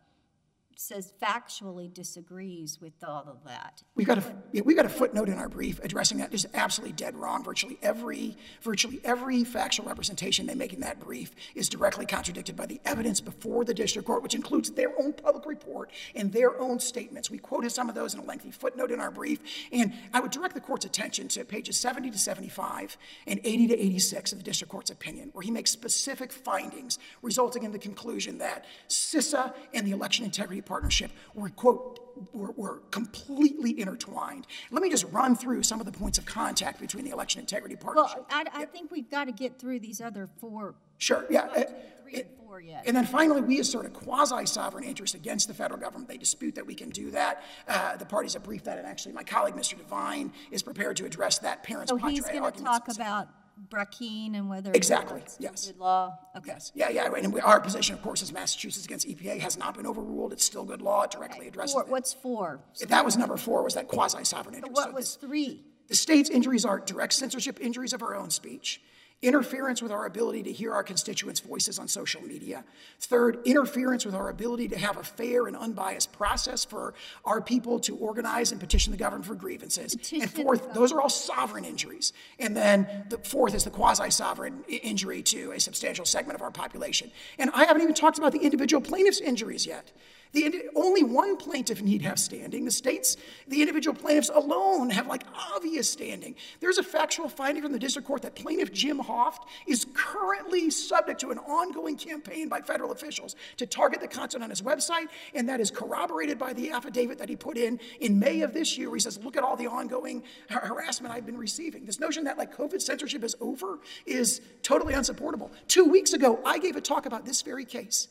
[0.80, 3.82] says factually disagrees with all of that.
[3.96, 6.30] We've got a yeah, we've got a footnote in our brief addressing that.
[6.30, 7.44] Just absolutely dead wrong.
[7.44, 12.68] Virtually every virtually every factual representation they make in that brief is directly contradicted by
[12.68, 16.80] the evidence before the district court, which includes their own public report and their own
[16.80, 17.32] statements.
[17.32, 19.40] We quoted some of those in a lengthy footnote in our brief,
[19.72, 23.80] and I would direct the court's attention to pages 70 to 75 and 80 to
[23.80, 28.38] 86 of the district court's opinion, where he makes specific findings resulting in the conclusion
[28.38, 32.00] that CISA and the election integrity partnership were, quote,
[32.34, 34.48] were, were completely intertwined.
[34.72, 37.76] Let me just run through some of the points of contact between the election integrity
[37.76, 38.18] partnership.
[38.18, 41.42] Well, I, I think we've got to get through these other four, Sure, yeah.
[41.56, 41.64] uh,
[42.02, 42.84] three and four yet.
[42.88, 46.10] And then finally, we assert a quasi-sovereign interest against the federal government.
[46.10, 47.44] They dispute that we can do that.
[47.68, 49.78] Uh, the parties have briefed that, and actually, my colleague, Mr.
[49.78, 53.30] Divine, is prepared to address that parents' So he's going to talk about
[53.70, 54.72] Brackeen and whether.
[54.72, 55.68] Exactly, it's yes.
[55.68, 56.52] Good law, okay.
[56.54, 59.76] Yes, yeah, yeah, and we, our position, of course, is Massachusetts against EPA has not
[59.76, 60.32] been overruled.
[60.34, 61.04] It's still good law.
[61.04, 62.60] It directly addresses Four, what's four?
[62.88, 64.76] That was number four, was that quasi-sovereign So interest.
[64.76, 65.64] what So was this- three?
[65.88, 68.82] The state's injuries are direct censorship injuries of our own speech
[69.22, 72.64] interference with our ability to hear our constituents' voices on social media.
[73.00, 76.94] Third, interference with our ability to have a fair and unbiased process for
[77.26, 79.96] our people to organize and petition the government for grievances.
[79.96, 82.14] Petition and fourth, those are all sovereign injuries.
[82.38, 86.52] And then the fourth is the quasi sovereign injury to a substantial segment of our
[86.52, 87.10] population.
[87.40, 89.92] And I haven't even talked about the individual plaintiffs' injuries yet.
[90.34, 92.66] The, only one plaintiff need have standing.
[92.66, 93.18] The states,
[93.48, 95.24] the individual plaintiffs alone have like
[95.56, 96.36] obvious standing.
[96.60, 101.20] There's a factual finding from the district court that plaintiff Jim Hoft is currently subject
[101.22, 105.48] to an ongoing campaign by federal officials to target the content on his website, and
[105.50, 108.90] that is corroborated by the affidavit that he put in in May of this year.
[108.90, 112.24] Where he says, "Look at all the ongoing har- harassment I've been receiving." This notion
[112.26, 115.52] that like COVID censorship is over is totally unsupportable.
[115.68, 118.08] Two weeks ago, I gave a talk about this very case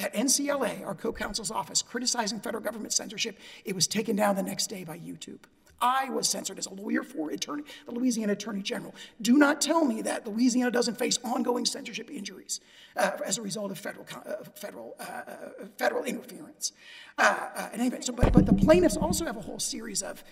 [0.00, 3.38] at NCLA, our co-counsel's office, criticizing federal government censorship.
[3.64, 5.40] It was taken down the next day by YouTube.
[5.82, 8.94] I was censored as a lawyer for attorney, the Louisiana Attorney General.
[9.20, 12.60] Do not tell me that Louisiana doesn't face ongoing censorship injuries
[12.96, 16.72] uh, as a result of federal uh, federal uh, federal interference.
[17.18, 20.22] Uh, uh, and anyway, so but, but the plaintiffs also have a whole series of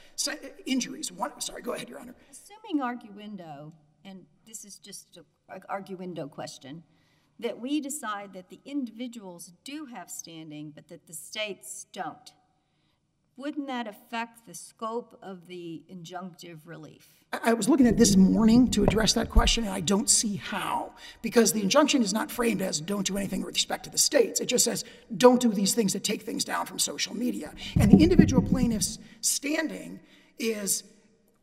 [0.67, 1.11] injuries.
[1.11, 2.15] One, sorry, go ahead, Your Honor.
[2.31, 3.73] Assuming arguendo,
[4.05, 6.85] and this is just an arguendo question,
[7.41, 12.33] that we decide that the individuals do have standing, but that the states don't,
[13.37, 17.09] wouldn't that affect the scope of the injunctive relief?
[17.33, 20.93] I was looking at this morning to address that question, and I don't see how,
[21.23, 24.41] because the injunction is not framed as don't do anything with respect to the states.
[24.41, 24.85] It just says
[25.17, 27.55] don't do these things that take things down from social media.
[27.79, 30.01] And the individual plaintiff's standing
[30.39, 30.85] is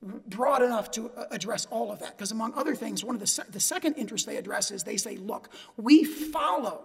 [0.02, 3.28] broad enough to uh, address all of that, because among other things, one of the,
[3.28, 6.84] se- the second interest they address is they say, look, we follow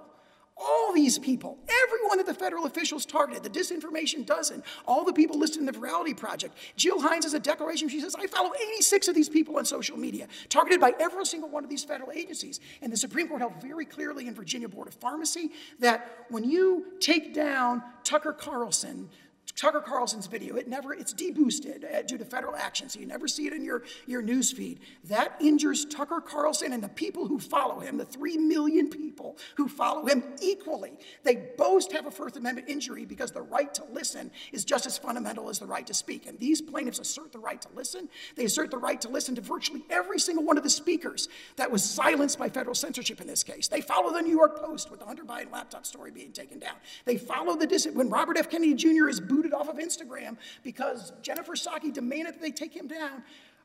[0.57, 5.39] all these people, everyone that the federal officials targeted, the disinformation dozen, all the people
[5.39, 6.57] listed in the Virality Project.
[6.77, 7.89] Jill Hines has a declaration.
[7.89, 11.49] She says, I follow 86 of these people on social media, targeted by every single
[11.49, 12.61] one of these federal agencies.
[12.81, 15.51] And the Supreme Court held very clearly in Virginia Board of Pharmacy
[15.81, 19.09] that when you take down Tucker Carlson,
[19.55, 23.29] Tucker Carlson's video, it never, it's deboosted uh, due to federal action, so you never
[23.29, 24.81] see it in your, your news feed.
[25.05, 29.69] That injures Tucker Carlson and the people who follow him, the three million people who
[29.69, 30.93] follow him equally.
[31.23, 34.97] They both have a First Amendment injury because the right to listen is just as
[34.97, 36.27] fundamental as the right to speak.
[36.27, 38.09] And these plaintiffs assert the right to listen.
[38.37, 41.71] They assert the right to listen to virtually every single one of the speakers that
[41.71, 43.69] was silenced by federal censorship in this case.
[43.69, 46.77] They follow the New York Post with the Hunter Biden laptop story being taken down.
[47.05, 48.51] They follow the when Robert F.
[48.51, 49.09] Kennedy Jr.
[49.09, 53.23] is booted off of Instagram because Jennifer Psaki demanded that they take him down.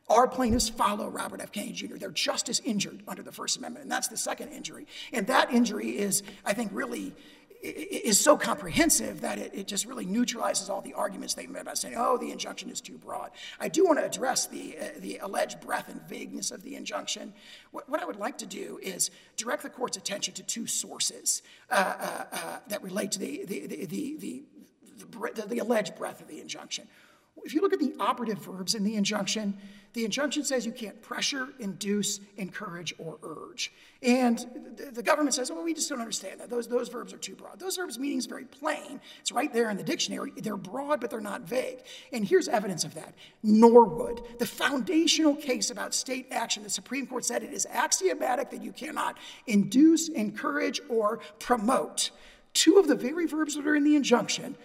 [0.09, 1.51] Our plaintiffs follow Robert F.
[1.51, 1.97] Kennedy Jr.
[1.97, 4.87] They're just as injured under the First Amendment, and that's the second injury.
[5.11, 7.13] And that injury is, I think, really
[7.61, 11.77] is so comprehensive that it, it just really neutralizes all the arguments they've made about
[11.77, 13.31] saying, oh, the injunction is too broad.
[13.59, 17.33] I do want to address the, uh, the alleged breadth and vagueness of the injunction.
[17.71, 21.41] What, what I would like to do is direct the court's attention to two sources
[21.69, 24.43] uh, uh, uh, that relate to the, the, the, the, the,
[24.97, 26.87] the, the, alleged breadth of the injunction.
[27.43, 29.57] If you look at the operative verbs in the injunction,
[29.93, 33.71] the injunction says you can't pressure, induce, encourage, or urge.
[34.03, 34.37] And
[34.75, 36.49] the, the government says, well, we just don't understand that.
[36.49, 37.59] Those, those verbs are too broad.
[37.59, 38.99] Those verbs' meaning is very plain.
[39.21, 40.33] It's right there in the dictionary.
[40.37, 41.79] They're broad, but they're not vague.
[42.11, 43.15] And here's evidence of that.
[43.43, 48.61] Norwood, the foundational case about state action, the Supreme Court said it is axiomatic that
[48.61, 49.17] you cannot
[49.47, 52.11] induce, encourage, or promote.
[52.53, 54.57] Two of the very verbs that are in the injunction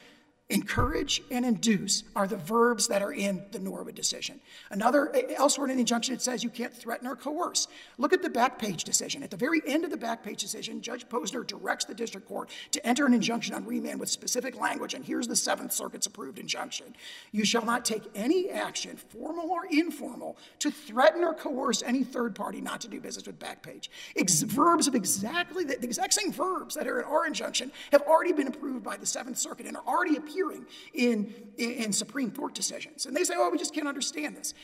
[0.53, 4.39] Encourage and induce are the verbs that are in the Norwood decision.
[4.71, 7.69] Another, elsewhere in the injunction, it says you can't threaten or coerce.
[7.97, 9.23] Look at the back page decision.
[9.23, 12.51] At the very end of the back page decision, Judge Posner directs the district court
[12.73, 16.39] to enter an injunction on remand with specific language, and here's the Seventh Circuit's approved
[16.39, 16.95] injunction.
[17.31, 22.35] You shall not take any action, formal or informal, to threaten or coerce any third
[22.35, 23.89] party not to do business with Backpage.
[24.17, 28.03] Ex- verbs of exactly the, the exact same verbs that are in our injunction have
[28.03, 32.31] already been approved by the Seventh Circuit and are already appearing in, in, in Supreme
[32.31, 33.07] Court decisions.
[33.07, 34.55] And they say, oh, we just can't understand this.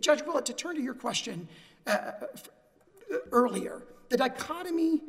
[0.00, 1.48] Judge Willett, to turn to your question
[1.86, 2.12] uh,
[3.32, 5.00] earlier, the dichotomy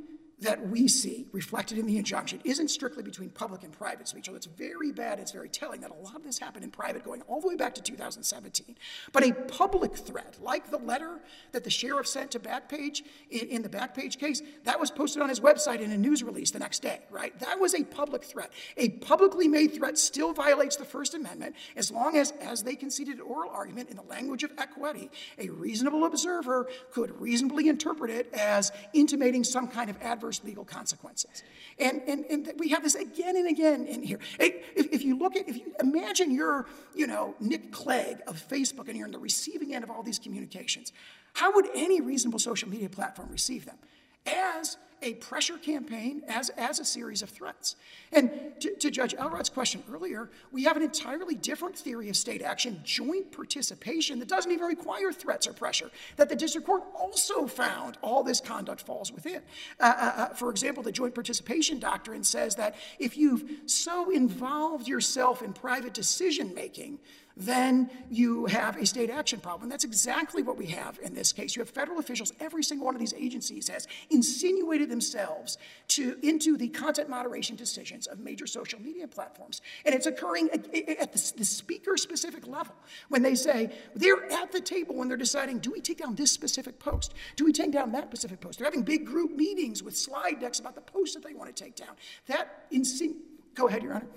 [0.41, 4.37] that we see reflected in the injunction isn't strictly between public and private speech, although
[4.37, 7.21] it's very bad, it's very telling that a lot of this happened in private going
[7.23, 8.75] all the way back to 2017.
[9.13, 11.19] But a public threat, like the letter
[11.51, 15.29] that the sheriff sent to Backpage in, in the Backpage case, that was posted on
[15.29, 17.37] his website in a news release the next day, right?
[17.39, 18.51] That was a public threat.
[18.77, 23.19] A publicly made threat still violates the First Amendment as long as, as they conceded
[23.21, 28.71] oral argument in the language of equity, a reasonable observer could reasonably interpret it as
[28.93, 31.43] intimating some kind of adverse adverse legal consequences.
[31.79, 34.19] And, and, and we have this again and again in here.
[34.39, 36.65] If, if you look at, if you imagine you're,
[36.95, 40.19] you know, Nick Clegg of Facebook and you're on the receiving end of all these
[40.19, 40.93] communications,
[41.34, 43.77] how would any reasonable social media platform receive them?
[44.25, 47.75] As a pressure campaign as, as a series of threats.
[48.11, 52.41] And to, to, Judge Elrod's question earlier, we have an entirely different theory of state
[52.41, 57.47] action, joint participation, that doesn't even require threats or pressure, that the district court also
[57.47, 59.41] found all this conduct falls within.
[59.79, 64.87] Uh, uh, uh for example, the joint participation doctrine says that if you've so involved
[64.87, 66.99] yourself in private decision making
[67.41, 69.69] then you have a state action problem.
[69.69, 71.55] That's exactly what we have in this case.
[71.55, 75.57] You have federal officials, every single one of these agencies has insinuated themselves
[75.89, 79.61] to, into the content moderation decisions of major social media platforms.
[79.85, 82.75] And it's occurring at, the, the speaker specific level
[83.09, 86.31] when they say they're at the table when they're deciding do we take down this
[86.31, 87.13] specific post?
[87.35, 88.59] Do we take down that specific post?
[88.59, 91.63] They're having big group meetings with slide decks about the posts that they want to
[91.63, 91.95] take down.
[92.27, 93.15] That insin-
[93.55, 94.07] go ahead, Your Honor.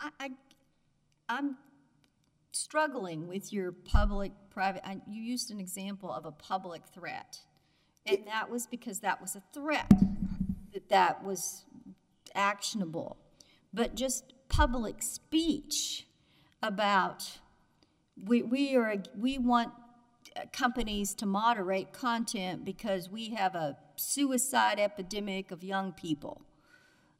[0.00, 0.30] I, I,
[1.28, 1.56] I'm
[2.52, 7.40] struggling with your public private I, you used an example of a public threat.
[8.06, 9.92] And that was because that was a threat
[10.72, 11.64] that that was
[12.34, 13.18] actionable.
[13.72, 16.06] But just public speech
[16.62, 17.38] about
[18.24, 19.72] we, we are we want
[20.52, 26.42] companies to moderate content because we have a suicide epidemic of young people.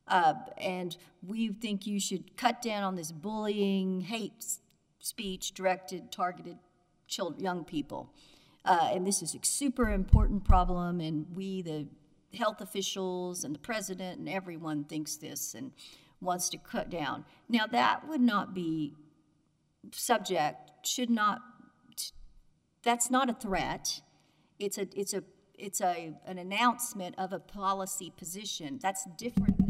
[0.06, 4.44] Uh, and we think you should cut down on this bullying hate
[4.98, 6.58] speech directed, targeted
[7.06, 8.12] children, young people.
[8.64, 11.86] Uh, and this is a super important problem, and we, the
[12.36, 15.72] health officials and the president and everyone thinks this and
[16.20, 17.24] wants to cut down.
[17.48, 18.94] Now, that would not be
[19.92, 21.40] subject, should not,
[22.82, 24.02] that's not a threat.
[24.58, 25.22] It's a, it's a,
[25.54, 28.78] it's a, an announcement of a policy position.
[28.82, 29.67] That's different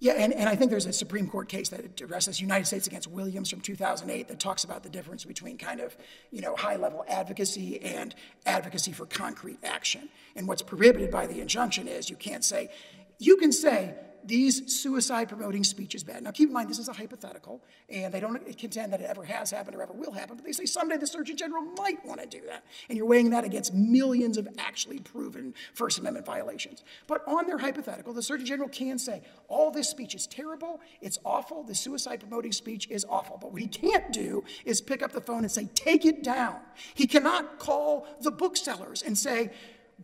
[0.00, 3.06] yeah, and, and I think there's a Supreme Court case that addresses United States against
[3.06, 5.94] Williams from 2008 that talks about the difference between kind of,
[6.30, 8.14] you know, high-level advocacy and
[8.46, 10.08] advocacy for concrete action.
[10.34, 12.70] And what's prohibited by the injunction is you can't say,
[13.18, 13.94] you can say,
[14.24, 16.22] these suicide promoting speeches bad.
[16.22, 19.24] Now, keep in mind, this is a hypothetical, and they don't contend that it ever
[19.24, 22.20] has happened or ever will happen, but they say someday the Surgeon General might want
[22.20, 22.64] to do that.
[22.88, 26.84] And you're weighing that against millions of actually proven First Amendment violations.
[27.06, 31.18] But on their hypothetical, the Surgeon General can say, all this speech is terrible, it's
[31.24, 33.38] awful, the suicide promoting speech is awful.
[33.40, 36.56] But what he can't do is pick up the phone and say, take it down.
[36.94, 39.50] He cannot call the booksellers and say,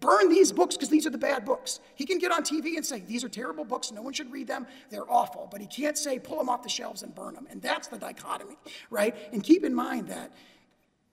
[0.00, 1.80] burn these books because these are the bad books.
[1.94, 4.46] He can get on TV and say, these are terrible books, no one should read
[4.46, 5.48] them, they're awful.
[5.50, 7.46] But he can't say, pull them off the shelves and burn them.
[7.50, 8.56] And that's the dichotomy,
[8.90, 9.16] right?
[9.32, 10.32] And keep in mind that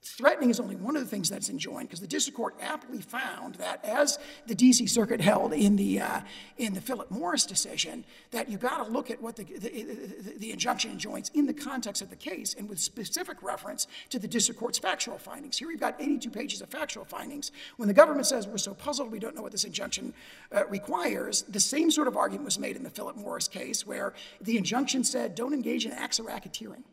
[0.06, 3.56] Threatening is only one of the things that's enjoined because the district court aptly found
[3.56, 4.86] that, as the D.C.
[4.88, 6.22] Circuit held in the uh,
[6.58, 10.34] in the Philip Morris decision, that you got to look at what the, the, the,
[10.40, 14.28] the injunction enjoins in the context of the case and with specific reference to the
[14.28, 15.58] district court's factual findings.
[15.58, 17.54] Here we've got 82 pages of factual findings.
[17.78, 20.14] When the government says we're so puzzled we don't know what this injunction
[20.52, 24.14] uh, requires, the same sort of argument was made in the Philip Morris case, where
[24.42, 26.84] the injunction said don't engage in acts of racketeering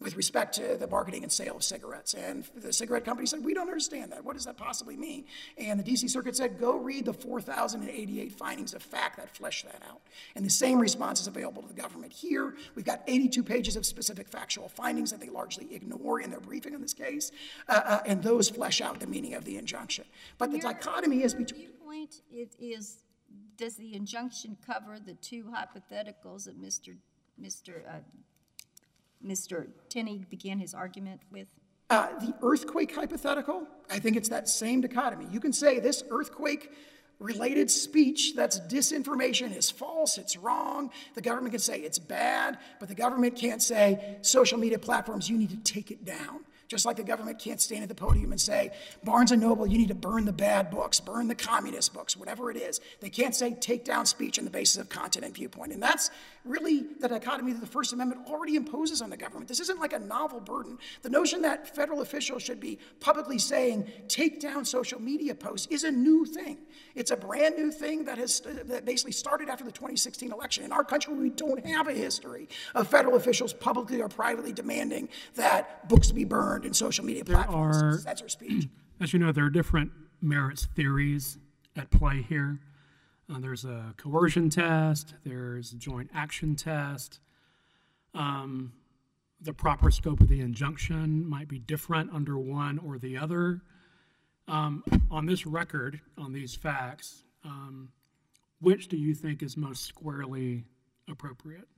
[0.00, 2.14] with respect to the marketing and sale of cigarettes.
[2.14, 4.24] And the cigarette company said, We don't understand that.
[4.24, 5.24] What does that possibly mean?
[5.56, 9.82] And the DC Circuit said, Go read the 4,088 findings of fact that flesh that
[9.88, 10.00] out.
[10.36, 12.54] And the same response is available to the government here.
[12.74, 16.74] We've got 82 pages of specific factual findings that they largely ignore in their briefing
[16.74, 17.32] in this case,
[17.68, 20.04] uh, uh, and those flesh out the meaning of the injunction.
[20.38, 21.68] But the dichotomy is between.
[21.88, 23.02] Viewpoint it is
[23.56, 26.96] does the injunction cover the two hypotheticals that Mr.
[27.42, 27.80] Mr.
[27.88, 27.98] Uh,
[29.24, 29.68] Mr.
[29.88, 31.48] Tenny began his argument with?
[31.90, 35.26] Uh, the earthquake hypothetical, I think it's that same dichotomy.
[35.30, 36.70] You can say this earthquake
[37.18, 40.90] related speech that's disinformation is false, it's wrong.
[41.14, 45.38] The government can say it's bad, but the government can't say social media platforms, you
[45.38, 46.44] need to take it down.
[46.68, 49.78] Just like the government can't stand at the podium and say, Barnes and Noble, you
[49.78, 52.80] need to burn the bad books, burn the communist books, whatever it is.
[53.00, 55.72] They can't say take down speech on the basis of content and viewpoint.
[55.72, 56.10] And that's
[56.44, 59.48] really the dichotomy that the First Amendment already imposes on the government.
[59.48, 60.78] This isn't like a novel burden.
[61.02, 65.84] The notion that federal officials should be publicly saying take down social media posts is
[65.84, 66.58] a new thing.
[66.94, 70.64] It's a brand new thing that has that basically started after the 2016 election.
[70.64, 75.08] In our country, we don't have a history of federal officials publicly or privately demanding
[75.34, 78.68] that books be burned in social media there platforms are, censor speech.
[79.00, 81.38] As you know, there are different merits theories
[81.76, 82.58] at play here.
[83.30, 87.20] Uh, there's a coercion test, there's a joint action test.
[88.14, 88.72] Um,
[89.40, 93.60] the proper scope of the injunction might be different under one or the other.
[94.48, 97.90] Um, on this record, on these facts, um,
[98.60, 100.64] which do you think is most squarely
[101.08, 101.68] appropriate?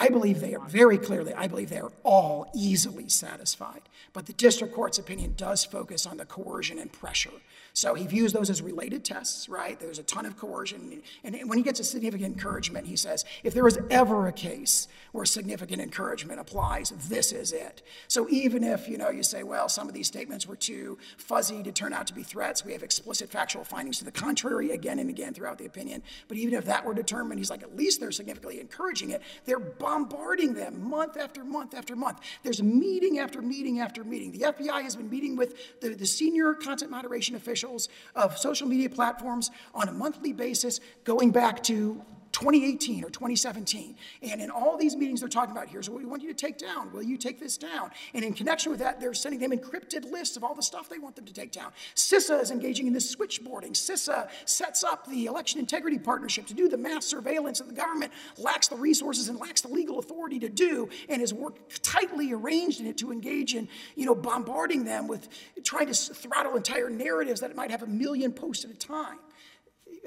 [0.00, 3.82] I believe they are very clearly, I believe they are all easily satisfied.
[4.14, 7.30] But the district court's opinion does focus on the coercion and pressure.
[7.72, 9.78] So he views those as related tests, right?
[9.78, 11.02] There's a ton of coercion.
[11.22, 14.88] And when he gets a significant encouragement, he says, if there was ever a case
[15.12, 17.82] where significant encouragement applies, this is it.
[18.08, 21.62] So even if, you know, you say, well, some of these statements were too fuzzy
[21.62, 24.98] to turn out to be threats, we have explicit factual findings to the contrary again
[24.98, 26.02] and again throughout the opinion.
[26.26, 29.22] But even if that were determined, he's like, at least they're significantly encouraging it.
[29.44, 29.60] They're
[29.90, 32.20] bombarding them month after month after month.
[32.44, 34.30] There's meeting after meeting after meeting.
[34.30, 38.88] The FBI has been meeting with the, the senior content moderation officials of social media
[38.88, 42.00] platforms on a monthly basis going back to
[42.32, 43.96] 2018 or 2017.
[44.22, 46.58] And in all these meetings, they're talking about here's what we want you to take
[46.58, 46.92] down.
[46.92, 47.90] Will you take this down?
[48.14, 50.98] And in connection with that, they're sending them encrypted lists of all the stuff they
[50.98, 51.72] want them to take down.
[51.94, 53.72] CISA is engaging in this switchboarding.
[53.72, 58.12] CISA sets up the election integrity partnership to do the mass surveillance that the government
[58.38, 62.80] lacks the resources and lacks the legal authority to do, and has worked tightly arranged
[62.80, 65.28] in it to engage in, you know, bombarding them with
[65.64, 69.18] trying to throttle entire narratives that might have a million posts at a time.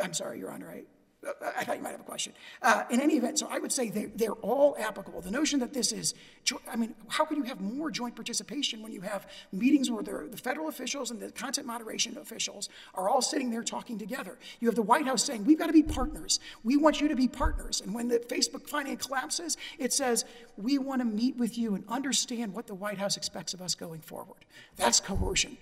[0.01, 0.84] I'm sorry, Your Honor, I
[1.57, 2.34] I thought you might have a question.
[2.61, 5.21] Uh, in any event, so I would say they're, they're all applicable.
[5.21, 6.13] The notion that this is,
[6.69, 10.38] I mean, how can you have more joint participation when you have meetings where the
[10.38, 14.38] federal officials and the content moderation officials are all sitting there talking together?
[14.59, 16.39] You have the White House saying, we've got to be partners.
[16.63, 17.82] We want you to be partners.
[17.82, 20.26] And when the Facebook funding collapses, it says,
[20.57, 23.76] we want to meet with you and understand what the White House expects of us
[23.76, 24.45] going forward.
[24.76, 25.57] That's coercion.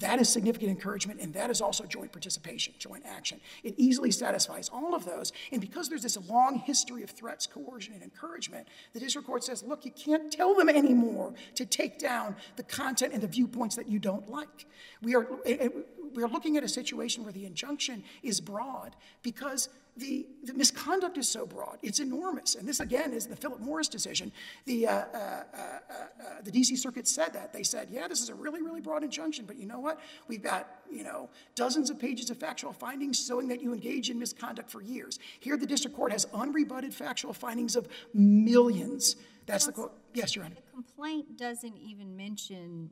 [0.00, 3.40] That is significant encouragement, and that is also joint participation, joint action.
[3.62, 5.32] It easily satisfies all of those.
[5.52, 9.62] And because there's this long history of threats, coercion, and encouragement, the district court says,
[9.62, 13.88] look, you can't tell them anymore to take down the content and the viewpoints that
[13.88, 14.66] you don't like.
[15.02, 15.68] We are, eh, eh,
[16.14, 21.16] we are looking at a situation where the injunction is broad because the, the, misconduct
[21.16, 22.54] is so broad, it's enormous.
[22.54, 24.30] And this, again, is the Philip Morris decision.
[24.66, 27.52] The, uh, uh, uh, uh the DC Circuit said that.
[27.52, 30.00] They said, yeah, this is a really, really broad injunction, but you know what?
[30.28, 34.18] We've got, you know, dozens of pages of factual findings showing that you engage in
[34.18, 35.18] misconduct for years.
[35.40, 39.16] Here, the district court has unrebutted factual findings of millions.
[39.46, 39.92] That's the quote.
[40.12, 40.56] Yes, Your Honor.
[40.56, 42.90] The complaint doesn't even mention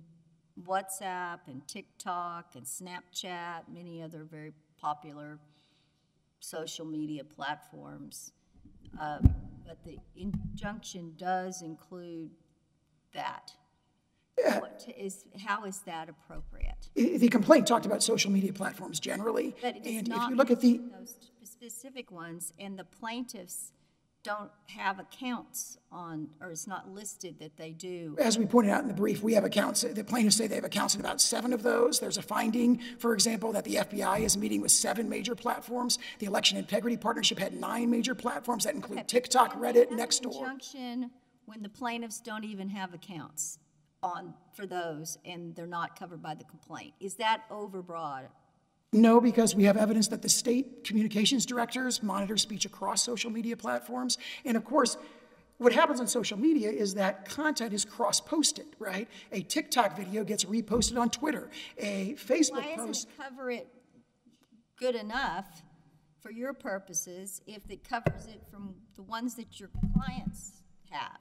[0.62, 5.38] WhatsApp and TikTok and Snapchat, many other very popular
[6.44, 8.32] social media platforms.
[9.00, 9.18] Uh,
[9.66, 12.30] but the injunction does include
[13.12, 13.52] that.
[14.36, 16.88] What is, how is that appropriate?
[16.94, 19.54] The complaint talked about social media platforms generally.
[19.62, 23.72] But and not if you look at the those specific ones, and the plaintiffs
[24.24, 28.16] don't have accounts on, or it's not listed that they do.
[28.18, 30.64] As we pointed out in the brief, we have accounts, the plaintiffs say they have
[30.64, 32.00] accounts in about seven of those.
[32.00, 35.98] There's a finding, for example, that the FBI is meeting with seven major platforms.
[36.18, 40.40] The Election Integrity Partnership had nine major platforms that include TikTok, Reddit, Nextdoor.
[40.40, 41.10] Injunction
[41.44, 43.58] when the plaintiffs don't even have accounts
[44.02, 46.94] on, for those, and they're not covered by the complaint.
[46.98, 48.28] Is that overbroad?
[48.94, 53.56] No, because we have evidence that the state communications directors monitor speech across social media
[53.56, 54.18] platforms.
[54.44, 54.96] And of course,
[55.58, 59.08] what happens on social media is that content is cross posted, right?
[59.32, 61.50] A TikTok video gets reposted on Twitter.
[61.76, 63.08] A Facebook Why post.
[63.08, 63.66] doesn't cover it
[64.78, 65.62] good enough
[66.20, 71.18] for your purposes if it covers it from the ones that your clients have?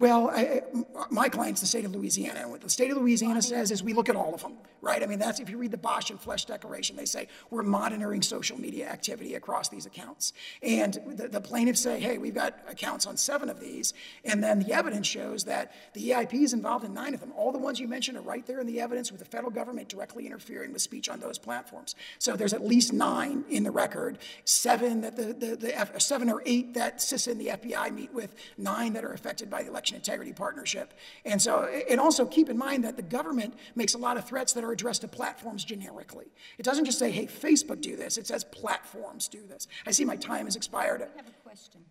[0.00, 0.62] Well, I,
[1.08, 2.40] my client's the state of Louisiana.
[2.40, 5.00] And what the state of Louisiana says is we look at all of them, right?
[5.00, 8.20] I mean, that's if you read the Bosch and Flesch Declaration, they say we're monitoring
[8.20, 10.32] social media activity across these accounts.
[10.64, 13.94] And the, the plaintiffs say, hey, we've got accounts on seven of these.
[14.24, 17.32] And then the evidence shows that the EIP is involved in nine of them.
[17.36, 19.88] All the ones you mentioned are right there in the evidence with the federal government
[19.88, 21.94] directly interfering with speech on those platforms.
[22.18, 26.28] So there's at least nine in the record, seven that the, the, the F, seven
[26.30, 29.68] or eight that CISA and the FBI meet with, nine that are affected by the
[29.68, 30.94] election election integrity partnership.
[31.26, 34.54] And so, and also keep in mind that the government makes a lot of threats
[34.54, 36.26] that are addressed to platforms generically.
[36.56, 39.68] It doesn't just say, hey, Facebook do this, it says platforms do this.
[39.86, 41.02] I see my time has expired.
[41.02, 41.82] I have a question.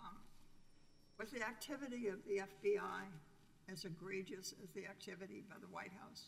[0.00, 0.16] Um,
[1.20, 3.04] was the activity of the FBI
[3.72, 6.24] as egregious as the activity by the White House?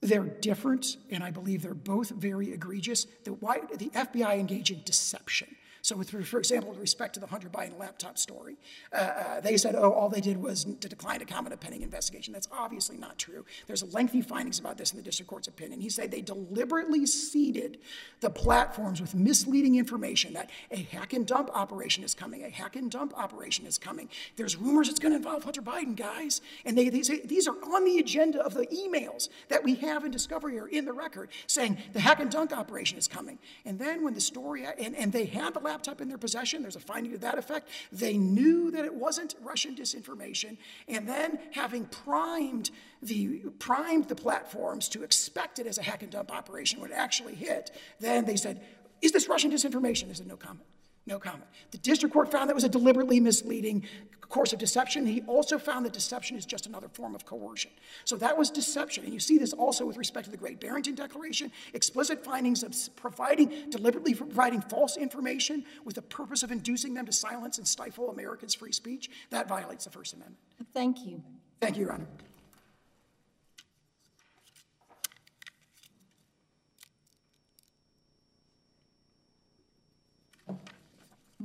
[0.00, 3.06] They're different, and I believe they're both very egregious.
[3.24, 5.56] The, why, the FBI engage in deception.
[5.86, 8.56] So, with, for example, with respect to the Hunter Biden laptop story,
[8.92, 11.82] uh, uh, they said, oh, all they did was to decline to comment a pending
[11.82, 12.32] investigation.
[12.32, 13.44] That's obviously not true.
[13.68, 15.80] There's lengthy findings about this in the district court's opinion.
[15.80, 17.78] He said they deliberately seeded
[18.18, 22.74] the platforms with misleading information that a hack and dump operation is coming, a hack
[22.74, 24.08] and dump operation is coming.
[24.34, 26.40] There's rumors it's going to involve Hunter Biden, guys.
[26.64, 30.04] And they, they say these are on the agenda of the emails that we have
[30.04, 33.38] in Discovery or in the record saying the hack and dunk operation is coming.
[33.64, 36.76] And then when the story, and, and they had the laptop in their possession, there's
[36.76, 40.56] a finding to that effect, they knew that it wasn't Russian disinformation.
[40.88, 42.70] And then having primed
[43.02, 46.94] the, primed the platforms to expect it as a hack and dump operation when it
[46.94, 47.70] actually hit,
[48.00, 48.60] then they said,
[49.02, 50.08] is this Russian disinformation?
[50.08, 50.66] They said, no comment.
[51.06, 51.44] No comment.
[51.70, 53.84] The district court found that was a deliberately misleading
[54.28, 55.06] course of deception.
[55.06, 57.70] He also found that deception is just another form of coercion.
[58.04, 59.04] So that was deception.
[59.04, 62.74] And you see this also with respect to the Great Barrington Declaration explicit findings of
[62.96, 68.10] providing, deliberately providing false information with the purpose of inducing them to silence and stifle
[68.10, 69.10] Americans' free speech.
[69.30, 70.40] That violates the First Amendment.
[70.74, 71.22] Thank you.
[71.60, 72.06] Thank you, Your Honor.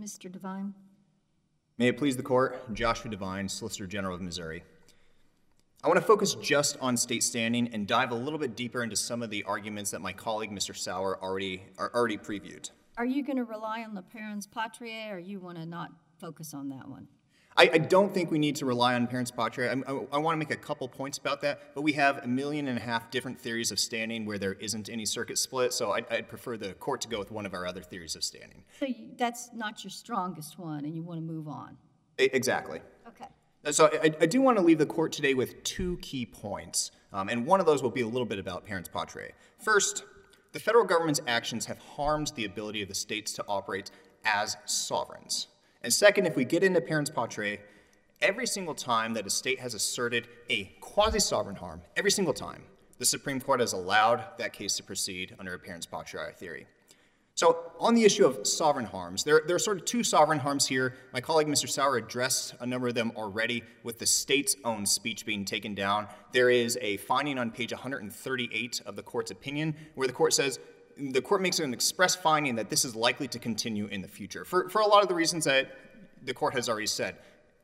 [0.01, 0.31] Mr.
[0.31, 0.73] Divine?
[1.77, 4.63] May it please the court, Joshua Divine, Solicitor General of Missouri.
[5.83, 8.95] I want to focus just on state standing and dive a little bit deeper into
[8.95, 10.75] some of the arguments that my colleague, Mr.
[10.75, 12.71] Sauer, already, already previewed.
[12.97, 16.53] Are you going to rely on the parens patriae, or you want to not focus
[16.53, 17.07] on that one?
[17.61, 19.69] I, I, don't think we need to rely on parens patriae.
[19.69, 22.27] I, I, I want to make a couple points about that, but we have a
[22.27, 25.91] million and a half different theories of standing where there isn't any circuit split, so
[25.91, 28.63] I'd, I'd prefer the court to go with one of our other theories of standing.
[28.79, 31.77] So you, that's not your strongest one, and you want to move on?
[32.17, 32.81] exactly.
[33.07, 33.25] Okay.
[33.71, 37.29] So I, I, do want to leave the court today with two key points, um,
[37.29, 39.31] and one of those will be a little bit about parens patriae.
[39.59, 40.03] First,
[40.51, 43.91] the federal government's actions have harmed the ability of the states to operate
[44.25, 45.47] as sovereigns.
[45.83, 47.59] And second, if we get into parens patriae,
[48.21, 52.63] every single time that a state has asserted a quasi sovereign harm, every single time,
[52.99, 56.67] the Supreme Court has allowed that case to proceed under a parens patriae theory.
[57.33, 60.67] So, on the issue of sovereign harms, there, there, are sort of two sovereign harms
[60.67, 60.93] here.
[61.13, 61.67] My colleague Mr.
[61.67, 66.07] Sauer addressed a number of them already with the state's own speech being taken down.
[66.33, 70.59] There is a finding on page 138 of the court's opinion where the court says
[71.09, 74.45] the court makes an express finding that this is likely to continue in the future
[74.45, 75.75] for, for a lot of the reasons that
[76.23, 77.15] the court has already said.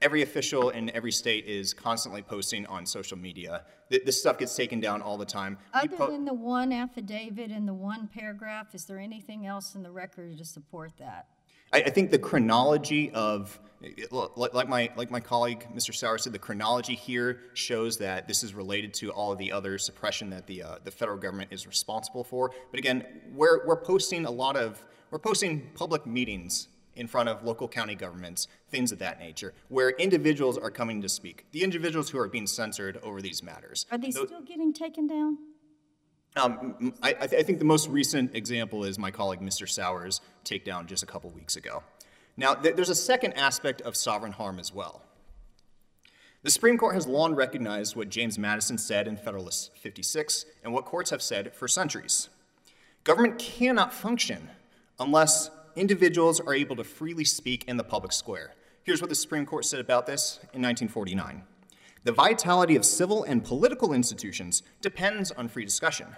[0.01, 3.65] Every official in every state is constantly posting on social media.
[3.89, 5.57] This stuff gets taken down all the time.
[5.73, 9.81] Other po- than the one affidavit and the one paragraph, is there anything else in
[9.81, 11.27] the record to support that?
[11.73, 13.59] I, I think the chronology of,
[14.01, 15.93] like my, like my colleague Mr.
[15.93, 19.77] Sauer said, the chronology here shows that this is related to all of the other
[19.77, 22.51] suppression that the, uh, the federal government is responsible for.
[22.71, 27.43] But again, we're, we're posting a lot of, we're posting public meetings in front of
[27.43, 31.45] local county governments, things of that nature, where individuals are coming to speak.
[31.51, 33.85] The individuals who are being censored over these matters.
[33.91, 35.37] Are they still getting taken down?
[36.37, 39.67] Um, I, I, th- I, think the most recent example is my colleague Mr.
[39.67, 41.81] Sauer's takedown just a couple weeks ago.
[42.35, 45.01] Now, th- there's a second aspect of sovereign harm as well.
[46.43, 50.85] The Supreme Court has long recognized what James Madison said in Federalist 56 and what
[50.85, 52.29] courts have said for centuries.
[53.03, 54.49] Government cannot function
[54.99, 58.53] unless individuals are able to freely speak in the public square.
[58.83, 61.43] Here's what the Supreme Court said about this in 1949.
[62.03, 66.15] The vitality of civil and political institutions depends on free discussion.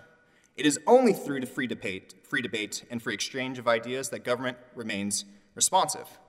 [0.59, 4.57] It is only through free debate, free debate and free exchange of ideas that government
[4.75, 5.23] remains
[5.55, 6.19] responsive.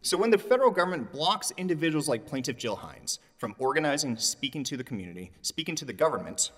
[0.00, 4.78] So when the federal government blocks individuals like plaintiff Jill Hines from organizing, speaking to
[4.78, 6.52] the community, speaking to the government,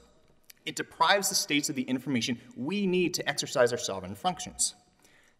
[0.64, 4.76] it deprives the states of the information we need to exercise our sovereign functions.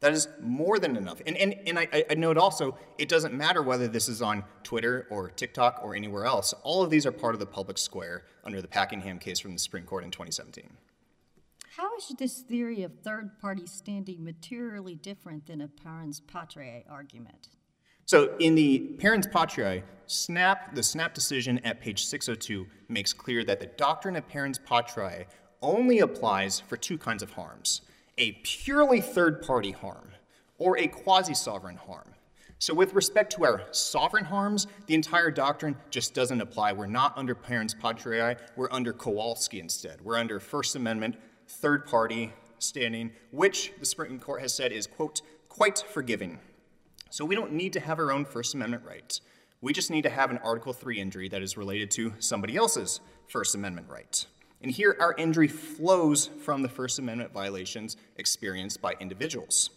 [0.00, 1.22] That is more than enough.
[1.28, 5.06] And, and, and I, I note also, it doesn't matter whether this is on Twitter
[5.10, 6.54] or TikTok or anywhere else.
[6.64, 9.60] All of these are part of the public square under the Packingham case from the
[9.60, 10.68] Supreme Court in 2017.
[11.78, 17.50] How is this theory of third party standing materially different than a parens patriae argument?
[18.04, 23.60] So, in the parens patriae, Snapp, the Snapp decision at page 602 makes clear that
[23.60, 25.26] the doctrine of parens patriae
[25.62, 27.82] only applies for two kinds of harms
[28.18, 30.10] a purely third party harm
[30.58, 32.12] or a quasi sovereign harm.
[32.58, 36.72] So, with respect to our sovereign harms, the entire doctrine just doesn't apply.
[36.72, 40.00] We're not under parens patriae, we're under Kowalski instead.
[40.00, 41.14] We're under First Amendment,
[41.48, 46.38] third party standing, which the Supreme Court has said is, quote, quite forgiving.
[47.10, 49.22] So, we don't need to have our own First Amendment rights.
[49.60, 53.00] We just need to have an Article 3 injury that is related to somebody else's
[53.26, 54.24] First Amendment right.
[54.62, 59.70] And here, our injury flows from the First Amendment violations experienced by individuals.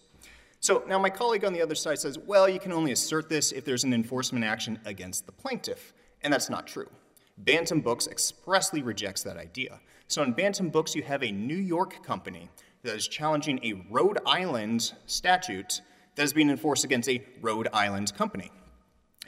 [0.60, 3.52] So now my colleague on the other side says, well, you can only assert this
[3.52, 5.94] if there's an enforcement action against the plaintiff.
[6.22, 6.90] And that's not true.
[7.38, 9.80] Bantam Books expressly rejects that idea.
[10.12, 12.50] So in Bantam Books, you have a New York company
[12.84, 15.80] that is challenging a Rhode Island statute
[16.16, 18.52] that is being enforced against a Rhode Island company.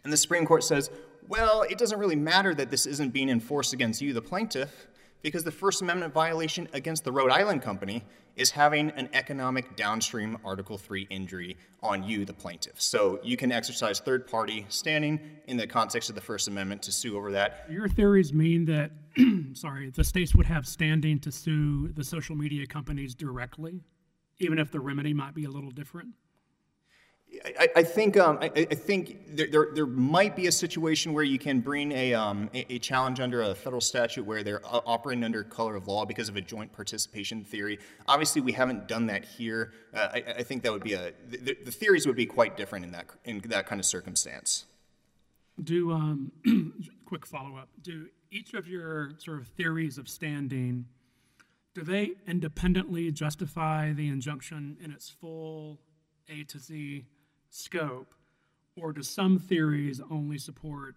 [0.04, 0.92] And the Supreme Court says,
[1.30, 4.88] well, it doesn't really matter that this isn't being enforced against you, the plaintiff,
[5.22, 8.04] because the First Amendment violation against the Rhode Island company
[8.36, 12.82] is having an economic downstream Article 3 injury on you, the plaintiff.
[12.82, 16.92] So you can exercise third party standing in the context of the First Amendment to
[16.92, 17.68] sue over that.
[17.70, 18.92] Your theories mean that,
[19.54, 23.82] sorry, the states would have standing to sue the social media companies directly,
[24.40, 26.10] even if the remedy might be a little different?
[27.46, 31.24] I, I think um, I, I, think there, there, there, might be a situation where
[31.24, 35.24] you can bring a, um, a, a, challenge under a federal statute where they're operating
[35.24, 37.80] under color of law because of a joint participation theory.
[38.08, 39.74] Obviously, we haven't done that here.
[39.94, 42.86] Uh, I, I, think that would be a the, the, theories would be quite different
[42.86, 44.66] in that in that kind of circumstance.
[45.62, 46.32] Do um,
[47.06, 47.70] quick follow up.
[47.82, 50.86] Do each of your sort of theories of standing
[51.76, 55.80] do they independently justify the injunction in its full
[56.30, 57.06] A to Z
[57.50, 58.14] scope,
[58.80, 60.96] or do some theories only support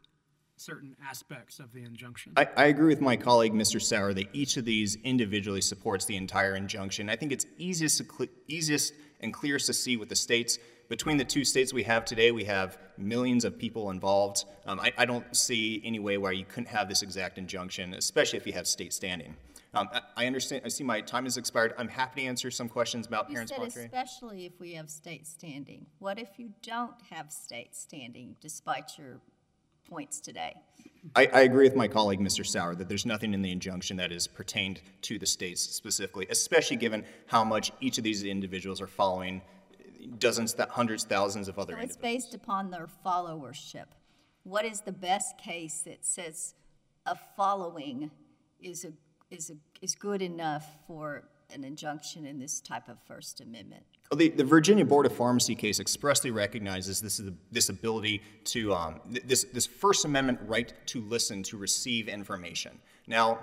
[0.57, 2.33] certain aspects of the injunction?
[2.37, 3.81] I, I, agree with my colleague, Mr.
[3.81, 7.09] Sauer, that each of these individually supports the entire injunction.
[7.09, 8.03] I think it's easiest,
[8.47, 10.59] easiest and clearest to see with the states.
[10.89, 14.45] Between the two states we have today, we have millions of people involved.
[14.67, 18.39] Um, I, I don't see any way where you couldn't have this exact injunction, especially
[18.39, 19.35] if you have state standing.
[19.75, 20.63] Um, I understand.
[20.65, 21.75] I see my time has expired.
[21.77, 25.27] I'm happy to answer some questions about you parents' said especially if we have state
[25.27, 25.87] standing.
[25.99, 29.21] What if you don't have state standing, despite your
[29.89, 30.55] points today?
[31.15, 32.45] I, I, agree with my colleague, Mr.
[32.45, 36.77] Sauer, that there's nothing in the injunction that is pertained to the states specifically, especially
[36.77, 39.43] given how much each of these individuals are following
[40.19, 43.87] dozens, hundreds, thousands of other so it's based upon their followership.
[44.45, 46.55] What is the best case that says
[47.05, 48.11] a following
[48.61, 48.93] is a
[49.31, 53.85] is, a, is good enough for an injunction in this type of First Amendment.
[54.11, 58.75] Well, the, the, Virginia Board of Pharmacy case expressly recognizes this, is this ability to,
[58.75, 62.79] um, this, this First Amendment right to listen, to receive information.
[63.07, 63.39] Now,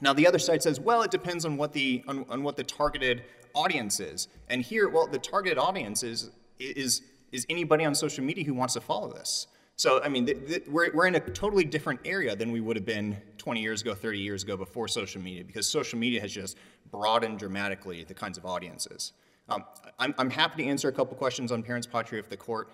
[0.00, 2.64] now the other side says, well, it depends on what the, on, on what the
[2.64, 3.24] targeted
[3.54, 4.28] audience is.
[4.48, 7.02] And here, well, the targeted audience is, is,
[7.32, 9.46] is anybody on social media who wants to follow this.
[9.76, 12.76] So, I mean, th- th- we're, we're in a totally different area than we would
[12.76, 16.32] have been 20 years ago, 30 years ago before social media, because social media has
[16.32, 16.56] just
[16.90, 19.12] broadened dramatically the kinds of audiences.
[19.48, 19.64] Um,
[19.98, 22.72] I'm, I'm happy to answer a couple questions on parens patriae if the court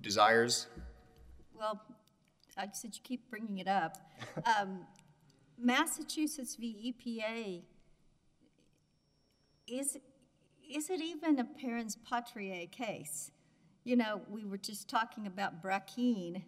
[0.00, 0.66] desires.
[1.56, 1.80] Well,
[2.56, 3.96] I said you keep bringing it up.
[4.58, 4.80] Um,
[5.58, 6.92] Massachusetts v.
[6.92, 7.62] EPA,
[9.68, 9.96] is,
[10.72, 13.30] is it even a parens patriae case?
[13.84, 16.42] You know, we were just talking about Brackeen,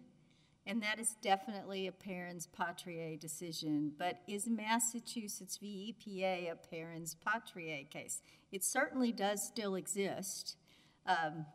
[0.65, 3.91] and that is definitely a parens patriae decision.
[3.97, 5.95] But is Massachusetts v.
[5.95, 8.21] EPA a parens patriae case?
[8.51, 10.57] It certainly does still exist.
[11.05, 11.45] Um,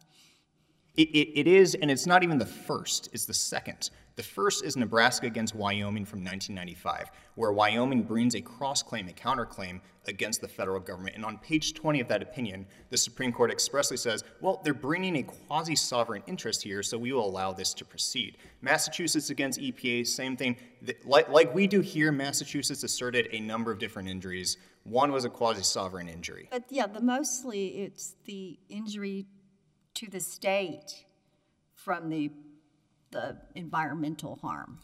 [0.97, 3.91] it, it, it is, and it's not even the first, it's the second.
[4.21, 9.13] The first is Nebraska against Wyoming from 1995, where Wyoming brings a cross claim, a
[9.13, 11.17] counterclaim against the federal government.
[11.17, 15.17] And on page 20 of that opinion, the Supreme Court expressly says, well, they're bringing
[15.17, 18.37] a quasi sovereign interest here, so we will allow this to proceed.
[18.61, 20.55] Massachusetts against EPA, same thing.
[21.07, 24.59] Like, like we do here, Massachusetts asserted a number of different injuries.
[24.85, 26.47] One was a quasi sovereign injury.
[26.51, 29.25] But yeah, the mostly it's the injury
[29.95, 31.07] to the state
[31.75, 32.31] from the,
[33.11, 34.78] the environmental harm.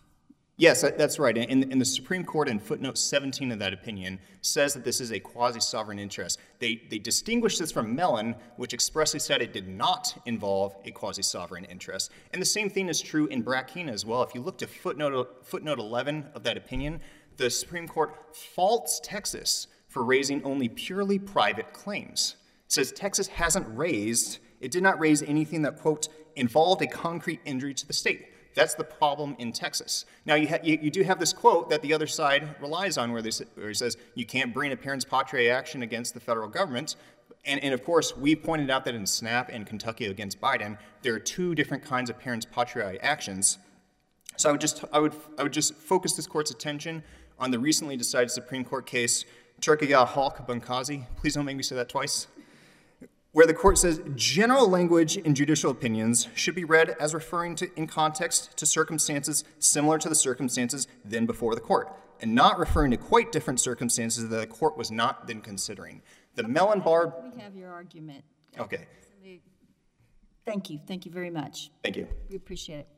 [0.58, 1.36] Yes, that's right.
[1.36, 5.12] And, and, the Supreme Court in footnote 17 of that opinion says that this is
[5.12, 6.38] a quasi sovereign interest.
[6.60, 11.20] They, they distinguished this from Mellon, which expressly said it did not involve a quasi
[11.20, 12.10] sovereign interest.
[12.32, 14.22] And the same thing is true in Brackeen as well.
[14.22, 17.00] If you look to footnote, footnote 11 of that opinion,
[17.36, 22.36] the Supreme Court faults Texas for raising only purely private claims.
[22.64, 27.40] It says Texas hasn't raised it did not raise anything that, quote, involved a concrete
[27.44, 28.28] injury to the state.
[28.54, 30.06] That's the problem in Texas.
[30.24, 33.12] Now, you, ha- you, you, do have this quote that the other side relies on
[33.12, 36.96] where, they, where says you can't bring a parens patriae action against the federal government.
[37.44, 41.14] And, and, of course, we pointed out that in Snapp and Kentucky against Biden, there
[41.14, 43.58] are two different kinds of parens patriae actions.
[44.38, 47.02] So I would just, I would, I would just focus this court's attention
[47.38, 49.26] on the recently decided Supreme Court case,
[49.60, 51.04] Türkiye Halk Bankasi.
[51.16, 52.26] Please don't make me say that twice
[53.36, 57.70] where the court says general language in judicial opinions should be read as referring to
[57.76, 62.90] in context to circumstances similar to the circumstances then before the court and not referring
[62.90, 66.00] to quite different circumstances that the court was not then considering
[66.34, 68.24] the mellon bar we have your argument
[68.58, 68.86] okay
[70.46, 71.72] Thank you, thank you very much.
[71.82, 72.06] Thank you.
[72.30, 72.88] We appreciate it.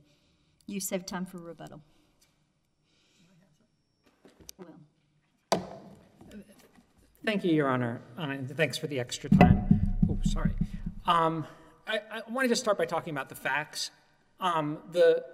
[0.66, 1.80] You saved time for rebuttal.
[4.58, 5.62] Will.
[7.24, 9.67] Thank you, Your Honor, uh, thanks for the extra time.
[10.24, 10.50] Sorry.
[11.06, 11.46] Um,
[11.86, 13.90] I, I wanted to start by talking about the facts.
[14.40, 15.24] Um, the,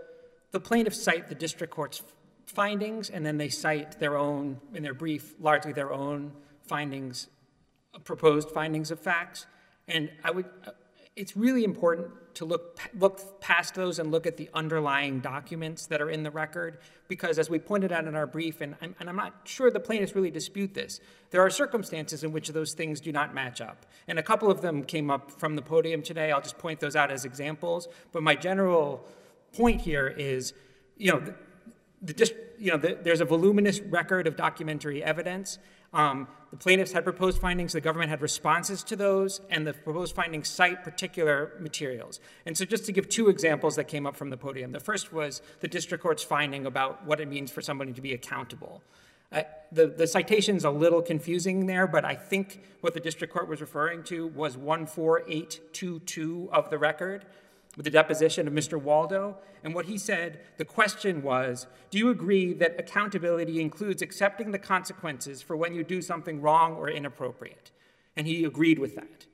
[0.53, 2.03] the plaintiffs cite the district court's
[2.47, 6.33] findings, and then they cite their own, in their brief, largely their own
[6.67, 7.29] findings,
[8.05, 9.47] proposed findings of facts.
[9.89, 10.47] And I would,
[11.17, 16.03] it's really important to look, look past those and look at the underlying documents that
[16.03, 19.09] are in the record, because as we pointed out in our brief, and I'm, and
[19.09, 21.01] I'm not sure the plaintiffs really dispute this,
[21.31, 23.87] there are circumstances in which those things do not match up.
[24.09, 26.33] And a couple of them came up from the podium today.
[26.33, 27.87] I'll just point those out as examples.
[28.11, 29.07] But my general
[29.53, 30.53] point here is,
[30.97, 31.21] you know,
[32.03, 35.59] the, the you know, the, there's a voluminous record of documentary evidence,
[35.95, 40.15] um, the plaintiffs had proposed findings, the government had responses to those, and the proposed
[40.15, 42.21] findings cite particular materials.
[42.47, 45.13] And so, just to give two examples that came up from the podium the first
[45.13, 48.83] was the district court's finding about what it means for somebody to be accountable.
[49.33, 49.43] Uh,
[49.73, 53.61] the, the citation's a little confusing there, but I think what the district court was
[53.61, 57.25] referring to was 14822 of the record
[57.77, 58.81] with the deposition of Mr.
[58.81, 59.37] Waldo.
[59.63, 64.59] And what he said, the question was Do you agree that accountability includes accepting the
[64.59, 67.71] consequences for when you do something wrong or inappropriate?
[68.17, 69.27] And he agreed with that.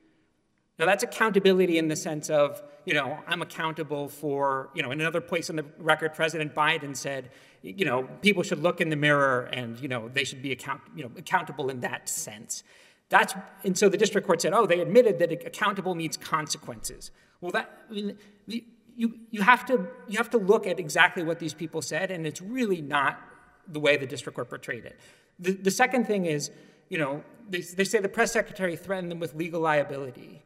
[0.79, 5.01] Now, that's accountability in the sense of, you know, I'm accountable for, you know, in
[5.01, 7.31] another place in the record, President Biden said,
[7.63, 10.81] you know, people should look in the mirror and, you know, they should be account,
[10.97, 12.63] you know, accountable in that sense.
[13.11, 13.35] That's,
[13.65, 17.11] and so the district court said, oh, they admitted that accountable means consequences.
[17.41, 21.39] Well, that, I mean, you, you, have to, you have to look at exactly what
[21.39, 23.21] these people said, and it's really not
[23.67, 24.99] the way the district court portrayed it.
[25.39, 26.51] The, the second thing is,
[26.89, 30.43] you know, they, they say the press secretary threatened them with legal liability.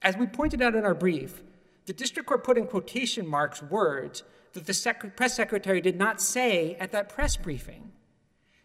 [0.00, 1.42] As we pointed out in our brief,
[1.86, 4.22] the district court put in quotation marks words
[4.52, 7.90] that the sec- press secretary did not say at that press briefing.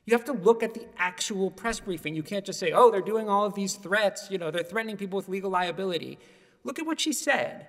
[0.06, 2.16] You have to look at the actual press briefing.
[2.16, 4.98] You can't just say, oh, they're doing all of these threats, you know, they're threatening
[4.98, 6.20] people with legal liability.
[6.64, 7.68] Look at what she said.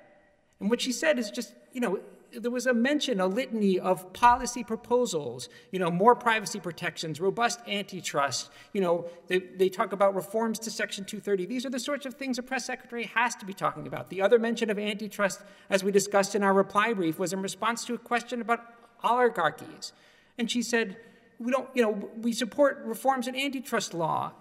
[0.60, 2.01] And what she said is just, you know,
[2.32, 7.60] there was a mention, a litany of policy proposals, you know, more privacy protections, robust
[7.66, 11.47] antitrust, you know, they, they talk about reforms to Section 230.
[11.47, 14.10] These are the sorts of things a press secretary has to be talking about.
[14.10, 15.40] The other mention of antitrust,
[15.70, 18.60] as we discussed in our reply brief, was in response to a question about
[19.02, 19.93] oligarchies.
[20.36, 20.97] And she said,
[21.39, 24.32] we don't, you know, we support reforms in antitrust law.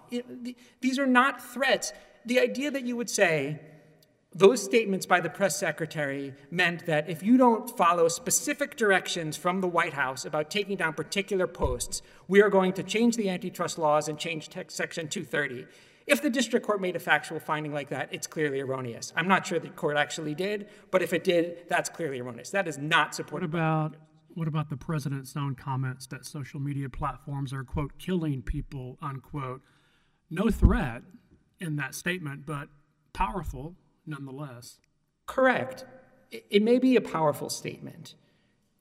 [0.80, 1.92] These are not threats.
[2.26, 3.60] The idea that you would say,
[4.38, 9.60] those statements by the press secretary meant that if you don't follow specific directions from
[9.60, 13.78] the White House about taking down particular posts, we are going to change the antitrust
[13.78, 15.66] laws and change Section 230.
[16.06, 19.12] If the district court made a factual finding like that, it's clearly erroneous.
[19.16, 22.50] I'm not sure the court actually did, but if it did, that's clearly erroneous.
[22.50, 23.52] That is not supported.
[23.52, 23.96] What about
[24.34, 29.62] what about the president's own comments that social media platforms are quote killing people unquote?
[30.30, 31.02] No threat
[31.58, 32.68] in that statement, but
[33.12, 33.74] powerful
[34.08, 34.78] nonetheless.
[35.26, 35.84] Correct.
[36.30, 38.14] It may be a powerful statement.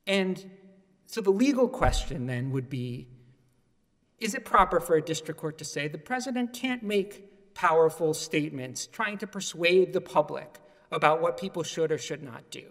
[0.06, 0.50] And
[1.06, 3.08] so the legal question then would be
[4.20, 8.88] is it proper for a district court to say the president can't make powerful statements
[8.88, 10.60] trying to persuade the public
[10.92, 12.66] about what people should or should not do?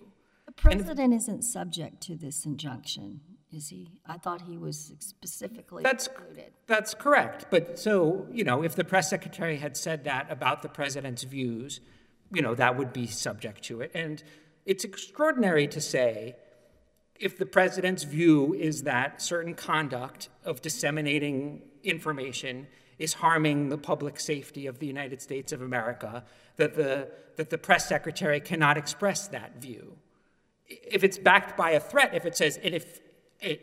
[0.47, 3.21] The president if, isn't subject to this injunction,
[3.53, 4.01] is he?
[4.07, 6.53] I thought he was specifically that's, included.
[6.67, 7.47] That's correct.
[7.51, 11.81] But so, you know, if the press secretary had said that about the president's views,
[12.33, 13.91] you know, that would be subject to it.
[13.95, 14.23] And
[14.65, 16.37] it's extraordinary to say
[17.19, 22.67] if the president's view is that certain conduct of disseminating information
[22.99, 26.25] is harming the public safety of the United States of America,
[26.57, 29.97] that the, that the press secretary cannot express that view.
[30.67, 33.01] If it's backed by a threat, if it says, and if,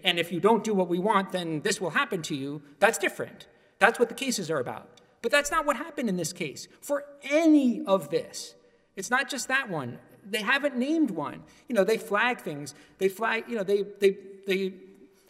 [0.04, 2.98] and if you don't do what we want, then this will happen to you, that's
[2.98, 3.48] different.
[3.80, 5.02] That's what the cases are about.
[5.24, 6.68] But that's not what happened in this case.
[6.82, 8.54] For any of this,
[8.96, 9.98] it's not just that one.
[10.30, 11.44] They haven't named one.
[11.68, 12.76] You know, they flag things.
[13.00, 14.74] They flag, you know, they, they, they,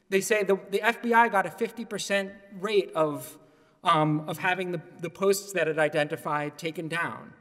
[0.09, 3.37] they say the, the FBI got a 50% rate of,
[3.83, 7.33] um, of having the, the posts that it identified taken down.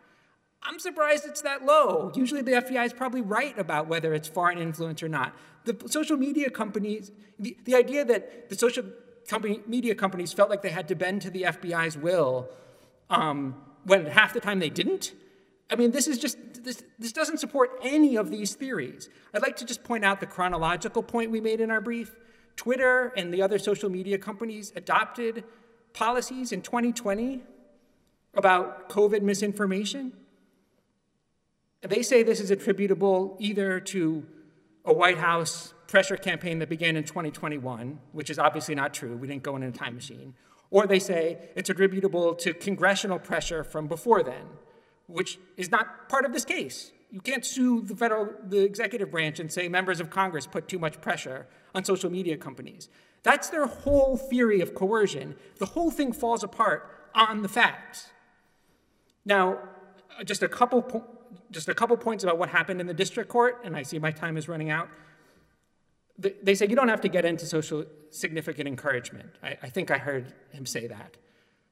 [0.63, 2.13] I'm surprised it's that low.
[2.15, 5.35] Usually the FBI is probably right about whether it's foreign influence or not.
[5.65, 8.85] The social media companies, the, the idea that the social
[9.29, 12.49] company, media companies felt like they had to bend to the FBI's will
[13.11, 15.13] um, when half the time they didn't,
[15.73, 19.09] I mean, this is just, this, this doesn't support any of these theories.
[19.33, 22.15] I'd like to just point out the chronological point we made in our brief.
[22.57, 25.45] Twitter and the other social media companies adopted
[25.95, 27.43] policies in 2020
[28.35, 30.13] about COVID misinformation.
[31.81, 34.27] They say this is attributable either to
[34.85, 39.15] a White House pressure campaign that began in 2021, which is obviously not true.
[39.15, 40.33] We didn't go in a time machine.
[40.71, 44.47] Or they say it's attributable to congressional pressure from before then,
[45.07, 46.93] which is not part of this case.
[47.11, 50.79] You can't sue the federal, the executive branch and say members of Congress put too
[50.79, 52.89] much pressure on social media companies.
[53.23, 55.37] That's their whole theory of coercion.
[55.59, 58.09] The whole thing falls apart on the facts.
[59.27, 59.59] Now,
[60.25, 61.07] just a couple,
[61.51, 64.11] just a couple points about what happened in the district court, and I see my
[64.11, 64.89] time is running out.
[66.43, 69.31] They, said you don't have to get into social significant encouragement.
[69.43, 71.17] I, I think I heard him say that.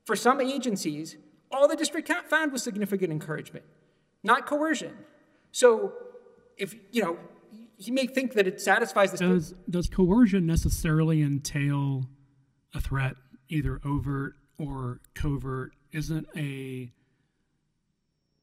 [0.04, 1.16] For some agencies,
[1.50, 3.64] all the district found was significant encouragement,
[4.22, 4.94] not coercion.
[5.52, 5.92] So,
[6.56, 7.18] if you know,
[7.76, 12.08] he may think that it satisfies the Does, does coercion necessarily entail
[12.74, 13.14] a threat,
[13.48, 15.72] either overt or covert?
[15.92, 16.92] Isn't a,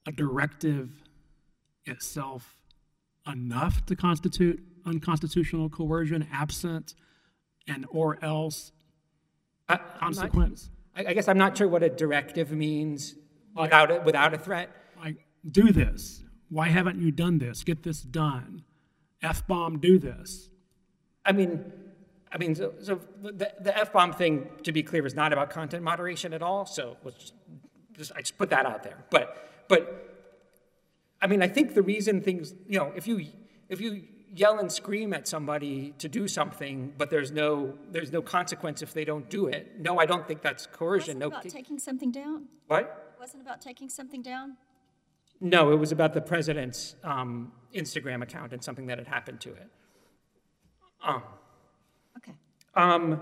[0.05, 1.01] a directive
[1.85, 2.57] itself
[3.25, 6.95] enough to constitute unconstitutional coercion absent
[7.67, 8.71] and or else
[9.67, 10.69] I- I'm not- consequence?
[10.95, 13.13] I, guess I'm not sure what a directive means
[13.55, 14.71] without it, without a threat.
[14.99, 16.23] Like, do this.
[16.49, 17.63] Why haven't you done this?
[17.63, 18.63] Get this done.
[19.21, 20.49] F bomb, do this.
[21.23, 21.71] I mean,
[22.31, 25.51] I mean, so, so the, the F bomb thing, to be clear, is not about
[25.51, 26.65] content moderation at all.
[26.65, 27.33] So let's just,
[27.93, 28.97] just, I just put that out there.
[29.11, 30.03] But, but,
[31.21, 33.25] I mean, I think the reason things, you know, if you,
[33.69, 34.03] if you
[34.35, 38.93] yell and scream at somebody to do something, but there's no, there's no consequence if
[38.93, 39.79] they don't do it.
[39.79, 41.17] No, I don't think that's coercion.
[41.17, 42.45] Wasn't No, about ki- taking something down?
[42.67, 42.81] what?
[43.15, 44.57] It wasn't about taking something down?
[45.39, 49.49] No, it was about the president's um, Instagram account and something that had happened to
[49.51, 49.69] it.
[51.03, 51.23] Um,
[52.17, 52.33] Okay.
[52.75, 53.21] Um,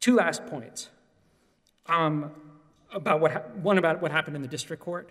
[0.00, 0.88] two last points.
[1.86, 2.30] Um,
[2.92, 5.10] about what, hap- one about what happened in the district court.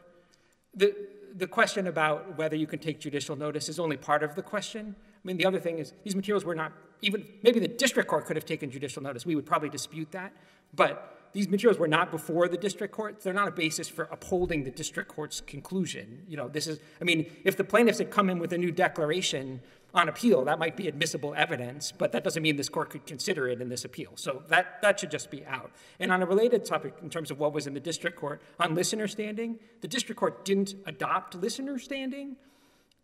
[0.76, 0.95] The,
[1.38, 4.95] the question about whether you can take judicial notice is only part of the question.
[4.97, 8.26] I mean, the other thing is, these materials were not, even, maybe the district court
[8.26, 9.26] could have taken judicial notice.
[9.26, 10.34] We would probably dispute that.
[10.73, 13.22] But these materials were not before the district court.
[13.22, 16.23] They're not a basis for upholding the district court's conclusion.
[16.27, 18.72] You know, this is, I mean, if the plaintiffs had come in with a new
[18.72, 19.61] declaration
[19.98, 23.48] on appeal, that might be admissible evidence, but that doesn't mean this court could consider
[23.48, 24.11] it in this appeal.
[24.15, 25.72] So that, that should just be out.
[25.99, 28.76] And on a related topic, in terms of what was in the district court, on
[28.76, 32.36] listener standing, the district court didn't adopt listener standing.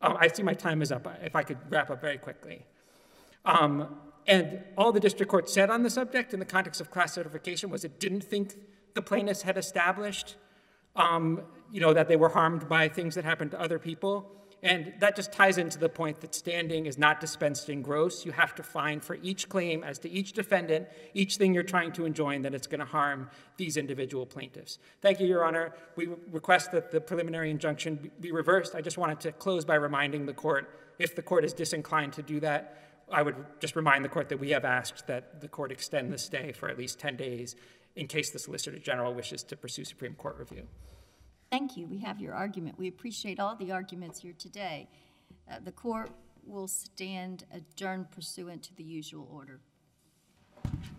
[0.03, 1.07] Oh, I see my time is up.
[1.23, 2.65] If I could wrap up very quickly.
[3.43, 3.97] Um,
[4.27, 7.71] and all the district court said on the subject in the context of class certification
[7.71, 8.53] was it didn't think
[8.93, 10.35] the plaintiffs had established,
[10.95, 11.41] um,
[11.71, 14.31] you know, that they were harmed by things that happened to other people.
[14.63, 18.25] And that just ties into the point that standing is not dispensed in gross.
[18.25, 21.91] You have to find for each claim as to each defendant, each thing you're trying
[21.93, 24.79] to enjoin that it's going to harm these individual plaintiffs.
[25.01, 25.73] Thank you, Your Honor.
[25.97, 28.73] We request that the preliminary injunction be- reversed.
[28.73, 32.21] I just wanted to close by reminding the court, if the court is disinclined to
[32.21, 32.77] do that,
[33.11, 36.17] I would just remind the court that we have asked that the court extend the
[36.17, 37.57] stay for at least 10 days
[37.97, 40.67] in case the Solicitor General wishes to pursue Supreme Court review.
[41.53, 41.85] Thank you.
[41.85, 42.79] We have your argument.
[42.79, 44.89] We appreciate all the arguments here today.
[45.47, 46.09] Uh, The court
[46.43, 49.59] will stand adjourned pursuant to the usual order.